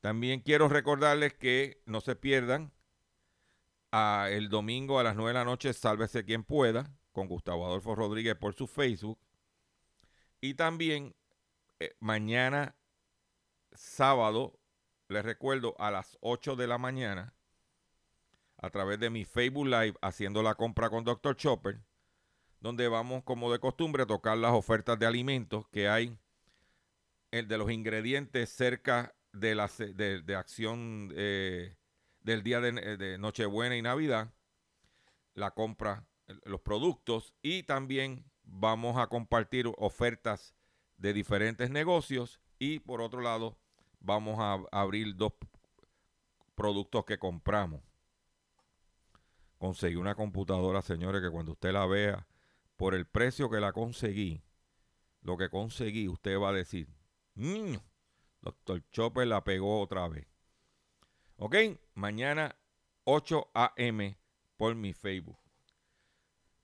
También 0.00 0.40
quiero 0.40 0.68
recordarles 0.68 1.34
que 1.34 1.82
no 1.86 2.00
se 2.00 2.14
pierdan 2.14 2.70
a 3.92 4.28
el 4.30 4.48
domingo 4.48 4.98
a 4.98 5.04
las 5.04 5.16
9 5.16 5.30
de 5.30 5.34
la 5.34 5.44
noche, 5.44 5.72
sálvese 5.72 6.24
quien 6.24 6.44
pueda, 6.44 6.90
con 7.12 7.28
Gustavo 7.28 7.66
Adolfo 7.66 7.94
Rodríguez 7.94 8.36
por 8.36 8.54
su 8.54 8.66
Facebook. 8.66 9.18
Y 10.40 10.54
también 10.54 11.14
eh, 11.80 11.96
mañana, 12.00 12.76
sábado, 13.72 14.58
les 15.08 15.24
recuerdo, 15.24 15.74
a 15.78 15.90
las 15.90 16.18
8 16.20 16.56
de 16.56 16.66
la 16.66 16.78
mañana, 16.78 17.34
a 18.58 18.70
través 18.70 18.98
de 18.98 19.10
mi 19.10 19.24
Facebook 19.24 19.66
Live, 19.66 19.94
haciendo 20.02 20.42
la 20.42 20.54
compra 20.54 20.90
con 20.90 21.04
Dr. 21.04 21.36
Chopper, 21.36 21.80
donde 22.60 22.88
vamos, 22.88 23.22
como 23.24 23.52
de 23.52 23.58
costumbre, 23.58 24.02
a 24.02 24.06
tocar 24.06 24.38
las 24.38 24.52
ofertas 24.52 24.98
de 24.98 25.06
alimentos 25.06 25.68
que 25.68 25.88
hay, 25.88 26.18
el 27.30 27.48
de 27.48 27.58
los 27.58 27.70
ingredientes 27.70 28.50
cerca 28.50 29.14
de 29.32 29.54
la 29.54 29.70
de, 29.78 30.22
de 30.22 30.34
acción 30.34 31.12
eh, 31.14 31.76
del 32.26 32.42
día 32.42 32.60
de, 32.60 32.96
de 32.96 33.18
Nochebuena 33.18 33.76
y 33.76 33.82
Navidad, 33.82 34.34
la 35.34 35.52
compra, 35.52 36.04
los 36.44 36.60
productos 36.60 37.32
y 37.40 37.62
también 37.62 38.24
vamos 38.42 38.98
a 38.98 39.06
compartir 39.06 39.72
ofertas 39.78 40.52
de 40.96 41.12
diferentes 41.12 41.70
negocios 41.70 42.40
y 42.58 42.80
por 42.80 43.00
otro 43.00 43.20
lado 43.20 43.56
vamos 44.00 44.40
a 44.40 44.58
abrir 44.72 45.14
dos 45.14 45.34
productos 46.56 47.04
que 47.04 47.16
compramos. 47.16 47.80
Conseguí 49.58 49.94
una 49.94 50.16
computadora, 50.16 50.82
señores, 50.82 51.22
que 51.22 51.30
cuando 51.30 51.52
usted 51.52 51.72
la 51.72 51.86
vea, 51.86 52.26
por 52.76 52.96
el 52.96 53.06
precio 53.06 53.48
que 53.48 53.60
la 53.60 53.72
conseguí, 53.72 54.42
lo 55.22 55.36
que 55.36 55.48
conseguí, 55.48 56.08
usted 56.08 56.40
va 56.40 56.48
a 56.48 56.54
decir, 56.54 56.88
"Mm, 57.36 57.76
doctor 58.40 58.82
Chopper 58.90 59.28
la 59.28 59.44
pegó 59.44 59.80
otra 59.80 60.08
vez. 60.08 60.26
Ok, 61.38 61.54
mañana 61.94 62.56
8 63.04 63.50
a.m. 63.52 64.18
por 64.56 64.74
mi 64.74 64.94
Facebook. 64.94 65.38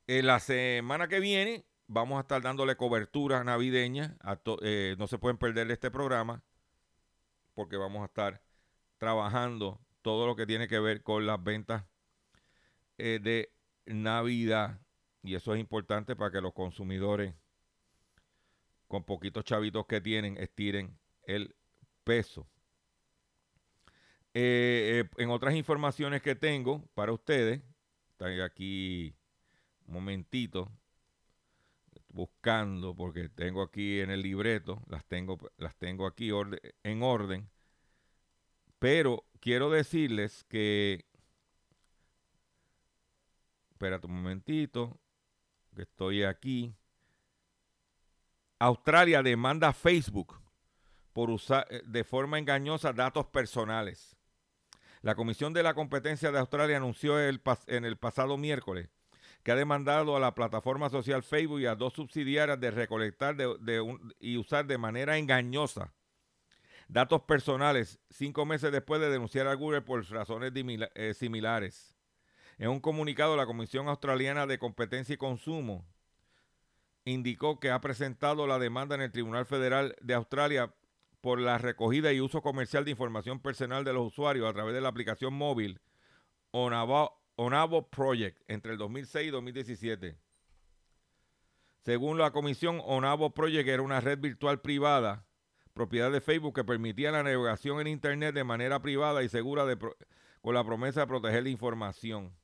En 0.07 0.27
la 0.27 0.41
semana 0.41 1.09
que 1.09 1.20
viene 1.20 1.66
vamos 1.89 2.16
a 2.16 2.23
estar 2.23 2.41
dándole 2.41 2.77
cobertura 2.77 3.45
navideña. 3.45 4.16
Eh, 4.62 4.97
no 4.99 5.07
se 5.09 5.18
pueden 5.18 5.37
perder 5.37 5.70
este 5.70 5.91
programa 5.91 6.43
porque 7.55 7.77
vamos 7.77 8.01
a 8.03 8.07
estar 8.07 8.43
trabajando 8.97 9.79
todo 10.01 10.27
lo 10.27 10.37
que 10.37 10.47
tiene 10.47 10.68
que 10.68 10.81
ver 10.81 11.03
con 11.03 11.27
las 11.27 11.43
ventas 11.43 11.85
eh, 12.97 13.20
de 13.23 13.53
Navidad. 13.85 14.81
Y 15.23 15.35
eso 15.35 15.55
es 15.55 15.61
importante 15.61 16.16
para 16.16 16.31
que 16.31 16.41
los 16.41 16.55
consumidores 16.55 17.35
con 18.89 19.05
poquitos 19.05 19.45
chavitos 19.45 19.87
que 19.87 20.01
tienen 20.01 20.39
estiren 20.39 20.99
el 21.25 21.55
peso. 22.05 22.49
Eh, 24.35 25.05
eh, 25.05 25.22
en 25.22 25.30
otras 25.30 25.55
informaciones 25.55 26.22
que 26.22 26.35
tengo 26.35 26.87
para 26.95 27.12
ustedes, 27.12 27.61
estoy 28.11 28.41
aquí 28.41 29.14
un 29.87 29.95
momentito 29.95 30.70
buscando 32.09 32.95
porque 32.95 33.28
tengo 33.28 33.62
aquí 33.62 34.01
en 34.01 34.11
el 34.11 34.22
libreto, 34.22 34.83
las 34.89 35.05
tengo, 35.05 35.39
las 35.57 35.76
tengo 35.76 36.07
aquí 36.07 36.30
en 36.83 37.03
orden, 37.03 37.49
pero 38.78 39.24
quiero 39.41 39.70
decirles 39.70 40.45
que, 40.45 41.05
espérate 43.70 44.07
un 44.07 44.14
momentito, 44.14 44.99
que 45.74 45.83
estoy 45.83 46.22
aquí. 46.22 46.74
Australia 48.59 49.22
demanda 49.22 49.68
a 49.68 49.72
Facebook 49.72 50.41
por 51.12 51.30
usar 51.30 51.66
eh, 51.70 51.83
de 51.85 52.05
forma 52.05 52.39
engañosa 52.39 52.93
datos 52.93 53.26
personales. 53.26 54.16
La 55.03 55.14
Comisión 55.14 55.53
de 55.53 55.62
la 55.62 55.74
Competencia 55.74 56.30
de 56.30 56.38
Australia 56.38 56.76
anunció 56.76 57.18
el 57.18 57.40
en 57.66 57.84
el 57.84 57.96
pasado 57.96 58.38
miércoles 58.38 58.88
que 59.42 59.50
ha 59.50 59.57
demandado 59.57 60.16
a 60.16 60.20
la 60.20 60.34
plataforma 60.34 60.88
social 60.88 61.22
Facebook 61.22 61.61
y 61.61 61.66
a 61.66 61.74
dos 61.74 61.94
subsidiarias 61.94 62.61
de 62.61 62.70
recolectar 62.70 63.36
y 64.20 64.36
usar 64.36 64.66
de 64.66 64.78
manera 64.78 65.18
engañosa 65.18 65.92
datos 66.88 67.22
personales 67.22 67.98
cinco 68.11 68.46
meses 68.46 68.70
después 68.70 69.00
de 69.00 69.11
denunciar 69.11 69.48
a 69.48 69.55
Google 69.55 69.82
por 69.82 70.09
razones 70.11 70.53
eh, 70.55 71.14
similares. 71.14 71.96
En 72.59 72.68
un 72.68 72.80
comunicado, 72.80 73.36
la 73.36 73.46
Comisión 73.46 73.88
Australiana 73.88 74.46
de 74.46 74.59
Competencia 74.59 75.14
y 75.14 75.18
Consumo 75.18 75.84
indicó 77.05 77.59
que 77.59 77.70
ha 77.70 77.80
presentado 77.80 78.46
la 78.46 78.59
demanda 78.59 78.94
en 78.94 79.00
el 79.00 79.11
Tribunal 79.11 79.46
Federal 79.46 79.96
de 80.00 80.14
Australia 80.14 80.72
por 81.23 81.41
la 81.41 81.57
recogida 81.57 82.12
y 82.12 82.20
uso 82.20 82.43
comercial 82.43 82.85
de 82.85 82.91
información 82.91 83.41
personal 83.41 83.85
de 83.85 83.93
los 83.93 84.09
usuarios 84.09 84.47
a 84.47 84.53
través 84.53 84.75
de 84.75 84.81
la 84.81 84.89
aplicación 84.89 85.33
móvil 85.33 85.81
Onavo, 86.51 87.89
Project 87.91 88.43
entre 88.49 88.73
el 88.73 88.79
2006 88.79 89.29
y 89.29 89.31
2017. 89.31 90.18
Según 91.85 92.18
la 92.18 92.33
comisión, 92.33 92.83
Onavo 92.85 93.31
Project 93.31 93.68
era 93.68 93.83
una 93.83 94.01
red 94.01 94.18
virtual 94.18 94.61
privada, 94.61 95.25
propiedad 95.73 96.11
de 96.11 96.20
Facebook, 96.20 96.57
que 96.57 96.64
permitía 96.64 97.12
la 97.12 97.23
navegación 97.23 97.81
en 97.81 97.87
Internet 97.87 98.35
de 98.35 98.45
manera 98.45 98.83
privada 98.83 99.23
y 99.23 99.29
segura 99.29 99.64
con 100.43 100.55
la 100.55 100.64
promesa 100.64 101.01
de 101.01 101.07
proteger 101.07 101.45
la 101.45 101.51
información. 101.51 102.37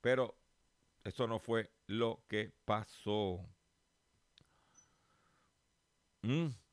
Pero 0.00 0.36
eso 1.02 1.26
no 1.26 1.40
fue 1.40 1.70
lo 1.88 2.22
que 2.28 2.52
pasó. 2.64 3.44
Mm. 6.22 6.63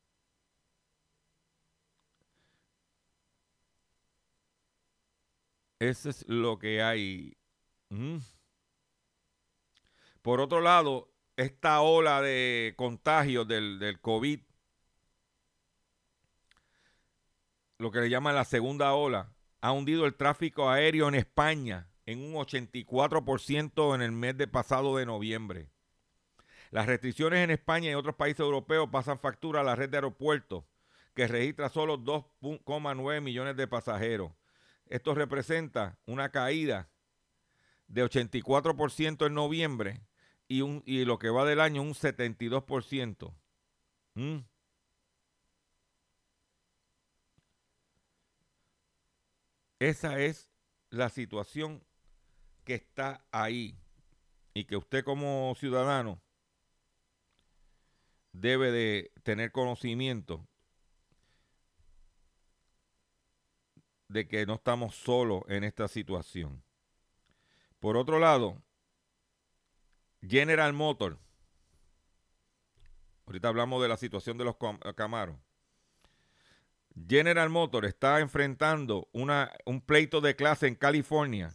Eso 5.82 6.12
es 6.12 6.28
lo 6.28 6.60
que 6.60 6.84
hay. 6.84 7.36
Mm. 7.90 8.18
Por 10.22 10.40
otro 10.40 10.62
lado, 10.62 11.12
esta 11.38 11.82
ola 11.82 12.22
de 12.22 12.76
contagios 12.78 13.48
del, 13.48 13.80
del 13.80 14.00
COVID, 14.00 14.42
lo 17.80 17.90
que 17.90 18.02
le 18.02 18.12
llaman 18.12 18.36
la 18.36 18.46
segunda 18.46 18.94
ola, 18.94 19.34
ha 19.60 19.72
hundido 19.72 20.06
el 20.06 20.14
tráfico 20.14 20.70
aéreo 20.70 21.08
en 21.08 21.16
España 21.16 21.90
en 22.06 22.20
un 22.20 22.36
84% 22.36 23.96
en 23.96 24.04
el 24.04 24.12
mes 24.12 24.38
de 24.38 24.48
pasado 24.48 24.98
de 24.98 25.08
noviembre. 25.08 25.68
Las 26.70 26.86
restricciones 26.86 27.40
en 27.40 27.50
España 27.50 27.90
y 27.90 27.96
otros 27.96 28.14
países 28.14 28.42
europeos 28.42 28.88
pasan 28.92 29.18
factura 29.18 29.62
a 29.62 29.64
la 29.64 29.76
red 29.76 29.90
de 29.90 29.98
aeropuertos, 29.98 30.64
que 31.16 31.26
registra 31.26 31.70
solo 31.70 31.98
2,9 31.98 33.20
millones 33.20 33.58
de 33.58 33.68
pasajeros. 33.68 34.32
Esto 34.92 35.16
representa 35.16 35.98
una 36.06 36.32
caída 36.32 36.90
de 37.88 38.04
84% 38.04 39.26
en 39.26 39.34
noviembre 39.34 40.02
y, 40.50 40.64
un, 40.64 40.84
y 40.86 41.06
lo 41.06 41.18
que 41.18 41.30
va 41.30 41.46
del 41.46 41.62
año 41.62 41.82
un 41.82 41.94
72%. 41.94 43.34
¿Mm? 44.16 44.40
Esa 49.80 50.20
es 50.20 50.50
la 50.90 51.08
situación 51.08 51.86
que 52.66 52.76
está 52.76 53.26
ahí. 53.32 53.78
y 54.54 54.66
que 54.66 54.76
usted 54.76 55.06
como 55.06 55.56
ciudadano 55.56 56.22
debe 58.34 58.72
de 58.72 59.14
tener 59.24 59.54
conocimiento 59.54 60.46
de 64.12 64.28
que 64.28 64.46
no 64.46 64.56
estamos 64.56 64.96
solos 64.96 65.44
en 65.48 65.64
esta 65.64 65.88
situación. 65.88 66.64
Por 67.80 67.98
otro 67.98 68.20
lado, 68.20 68.62
General 70.22 70.74
Motor, 70.74 71.18
ahorita 73.26 73.48
hablamos 73.48 73.82
de 73.82 73.88
la 73.88 73.98
situación 73.98 74.38
de 74.38 74.46
los 74.46 74.56
Camaros. 74.96 75.38
General 77.08 77.50
Motor 77.50 77.86
está 77.86 78.20
enfrentando 78.20 79.08
una, 79.14 79.52
un 79.66 79.82
pleito 79.82 80.22
de 80.22 80.36
clase 80.36 80.68
en 80.68 80.76
California 80.76 81.54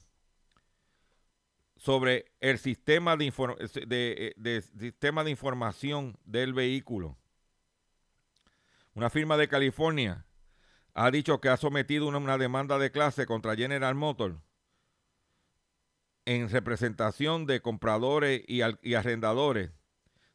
sobre 1.76 2.32
el 2.40 2.58
sistema 2.58 3.16
de, 3.16 4.34
de, 4.36 4.62
sistema 4.62 5.22
de 5.22 5.30
información 5.30 6.18
del 6.24 6.54
vehículo. 6.54 7.16
Una 8.94 9.10
firma 9.10 9.36
de 9.36 9.46
California 9.46 10.25
ha 10.98 11.10
dicho 11.10 11.42
que 11.42 11.50
ha 11.50 11.58
sometido 11.58 12.08
una, 12.08 12.38
demanda 12.38 12.78
de 12.78 12.90
clase 12.90 13.26
contra 13.26 13.54
General 13.54 13.94
Motors 13.94 14.38
en 16.24 16.48
representación 16.48 17.44
de 17.44 17.60
compradores 17.60 18.42
y, 18.48 18.60
y 18.80 18.94
arrendadores 18.94 19.72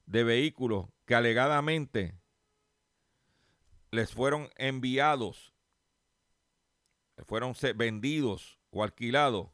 de 0.05 0.24
vehículos 0.24 0.86
que 1.05 1.16
alegadamente 1.16 2.16
les 3.89 4.14
fueron 4.14 4.49
enviados, 4.55 5.51
fueron 7.26 7.55
vendidos 7.76 8.59
o 8.70 8.84
alquilados 8.84 9.49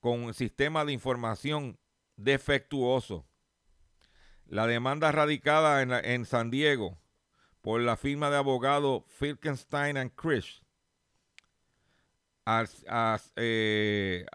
con 0.00 0.24
un 0.24 0.34
sistema 0.34 0.84
de 0.84 0.92
información 0.92 1.78
defectuoso. 2.16 3.28
La 4.44 4.66
demanda 4.66 5.12
radicada 5.12 5.82
en, 5.82 5.92
en 5.92 6.26
San 6.26 6.50
Diego 6.50 6.99
por 7.60 7.80
la 7.80 7.96
firma 7.96 8.30
de 8.30 8.36
abogado 8.36 9.04
Filkenstein 9.08 9.96
and 9.96 10.12
Chris 10.14 10.62
eh, 13.36 14.26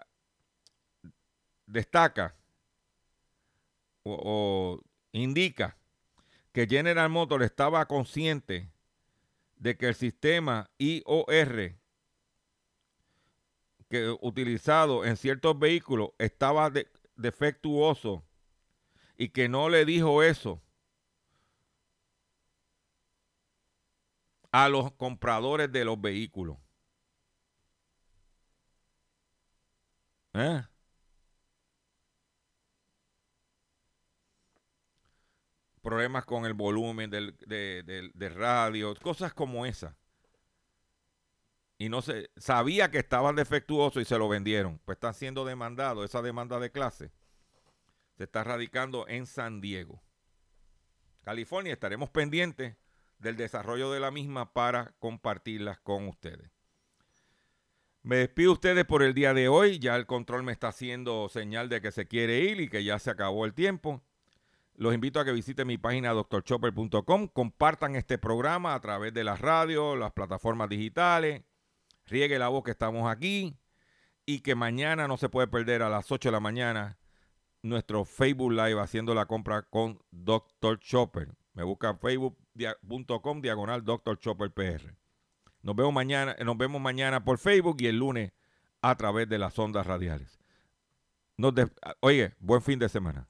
destaca 1.66 2.34
o, 4.04 4.80
indica 5.12 5.76
que 6.52 6.66
General 6.66 7.10
Motors 7.10 7.44
estaba 7.44 7.86
consciente 7.86 8.70
de 9.56 9.76
que 9.76 9.88
el 9.88 9.94
sistema 9.94 10.70
IOR 10.78 11.74
que 13.88 14.16
utilizado 14.20 15.04
en 15.04 15.16
ciertos 15.16 15.58
vehículos 15.58 16.10
estaba 16.18 16.72
defectuoso 17.16 18.24
y 19.16 19.28
que 19.30 19.48
no 19.48 19.68
le 19.68 19.84
dijo 19.84 20.22
eso 20.22 20.62
a 24.56 24.70
los 24.70 24.90
compradores 24.92 25.70
de 25.70 25.84
los 25.84 26.00
vehículos. 26.00 26.56
¿Eh? 30.32 30.62
Problemas 35.82 36.24
con 36.24 36.46
el 36.46 36.54
volumen 36.54 37.10
del, 37.10 37.36
de, 37.36 38.28
radio, 38.30 38.94
cosas 38.96 39.34
como 39.34 39.66
esa. 39.66 39.94
Y 41.76 41.90
no 41.90 42.00
se 42.00 42.30
sabía 42.38 42.90
que 42.90 42.98
estaban 42.98 43.36
defectuosos 43.36 44.00
y 44.00 44.06
se 44.06 44.16
lo 44.16 44.26
vendieron. 44.26 44.78
Pues 44.86 44.96
están 44.96 45.12
siendo 45.12 45.44
demandados. 45.44 46.06
Esa 46.06 46.22
demanda 46.22 46.58
de 46.58 46.72
clase 46.72 47.12
se 48.16 48.24
está 48.24 48.42
radicando 48.42 49.06
en 49.06 49.26
San 49.26 49.60
Diego. 49.60 50.02
California, 51.20 51.74
estaremos 51.74 52.08
pendientes 52.08 52.74
del 53.18 53.36
desarrollo 53.36 53.90
de 53.90 54.00
la 54.00 54.10
misma 54.10 54.52
para 54.52 54.94
compartirlas 54.98 55.78
con 55.80 56.08
ustedes. 56.08 56.50
Me 58.02 58.16
despido 58.18 58.52
ustedes 58.52 58.84
por 58.84 59.02
el 59.02 59.14
día 59.14 59.34
de 59.34 59.48
hoy. 59.48 59.80
Ya 59.80 59.96
el 59.96 60.06
control 60.06 60.44
me 60.44 60.52
está 60.52 60.68
haciendo 60.68 61.28
señal 61.28 61.68
de 61.68 61.80
que 61.80 61.90
se 61.90 62.06
quiere 62.06 62.38
ir 62.38 62.60
y 62.60 62.68
que 62.68 62.84
ya 62.84 63.00
se 63.00 63.10
acabó 63.10 63.44
el 63.44 63.52
tiempo. 63.52 64.00
Los 64.74 64.94
invito 64.94 65.18
a 65.18 65.24
que 65.24 65.32
visiten 65.32 65.66
mi 65.66 65.78
página 65.78 66.12
doctorchopper.com, 66.12 67.28
compartan 67.28 67.96
este 67.96 68.18
programa 68.18 68.74
a 68.74 68.80
través 68.80 69.12
de 69.12 69.24
las 69.24 69.40
radios, 69.40 69.98
las 69.98 70.12
plataformas 70.12 70.68
digitales, 70.68 71.42
riegue 72.04 72.38
la 72.38 72.48
voz 72.48 72.62
que 72.62 72.72
estamos 72.72 73.10
aquí 73.10 73.56
y 74.26 74.40
que 74.40 74.54
mañana 74.54 75.08
no 75.08 75.16
se 75.16 75.28
puede 75.28 75.48
perder 75.48 75.82
a 75.82 75.88
las 75.88 76.12
8 76.12 76.28
de 76.28 76.32
la 76.32 76.40
mañana 76.40 76.98
nuestro 77.62 78.04
Facebook 78.04 78.52
Live 78.52 78.80
haciendo 78.80 79.14
la 79.14 79.26
compra 79.26 79.62
con 79.62 79.98
Dr. 80.10 80.78
Chopper. 80.78 81.34
Me 81.54 81.64
busca 81.64 81.98
facebook.com 82.56 83.40
diagonal 83.40 83.84
Dr. 83.84 84.18
Chopper 84.18 84.50
PR. 84.50 84.94
Nos 85.62 85.76
vemos 85.76 85.92
mañana, 85.92 86.36
nos 86.44 86.56
vemos 86.56 86.80
mañana 86.80 87.24
por 87.24 87.38
Facebook 87.38 87.76
y 87.80 87.86
el 87.86 87.98
lunes 87.98 88.32
a 88.82 88.96
través 88.96 89.28
de 89.28 89.38
las 89.38 89.58
ondas 89.58 89.86
radiales. 89.86 90.38
Oye, 92.00 92.34
buen 92.38 92.62
fin 92.62 92.78
de 92.78 92.88
semana. 92.88 93.28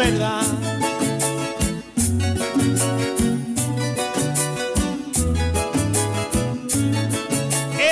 Es. 0.00 0.46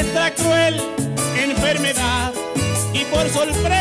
Esta 0.01 0.35
cruel 0.35 0.81
enfermedad 1.37 2.33
y 2.95 3.05
por 3.05 3.29
sorpresa 3.29 3.80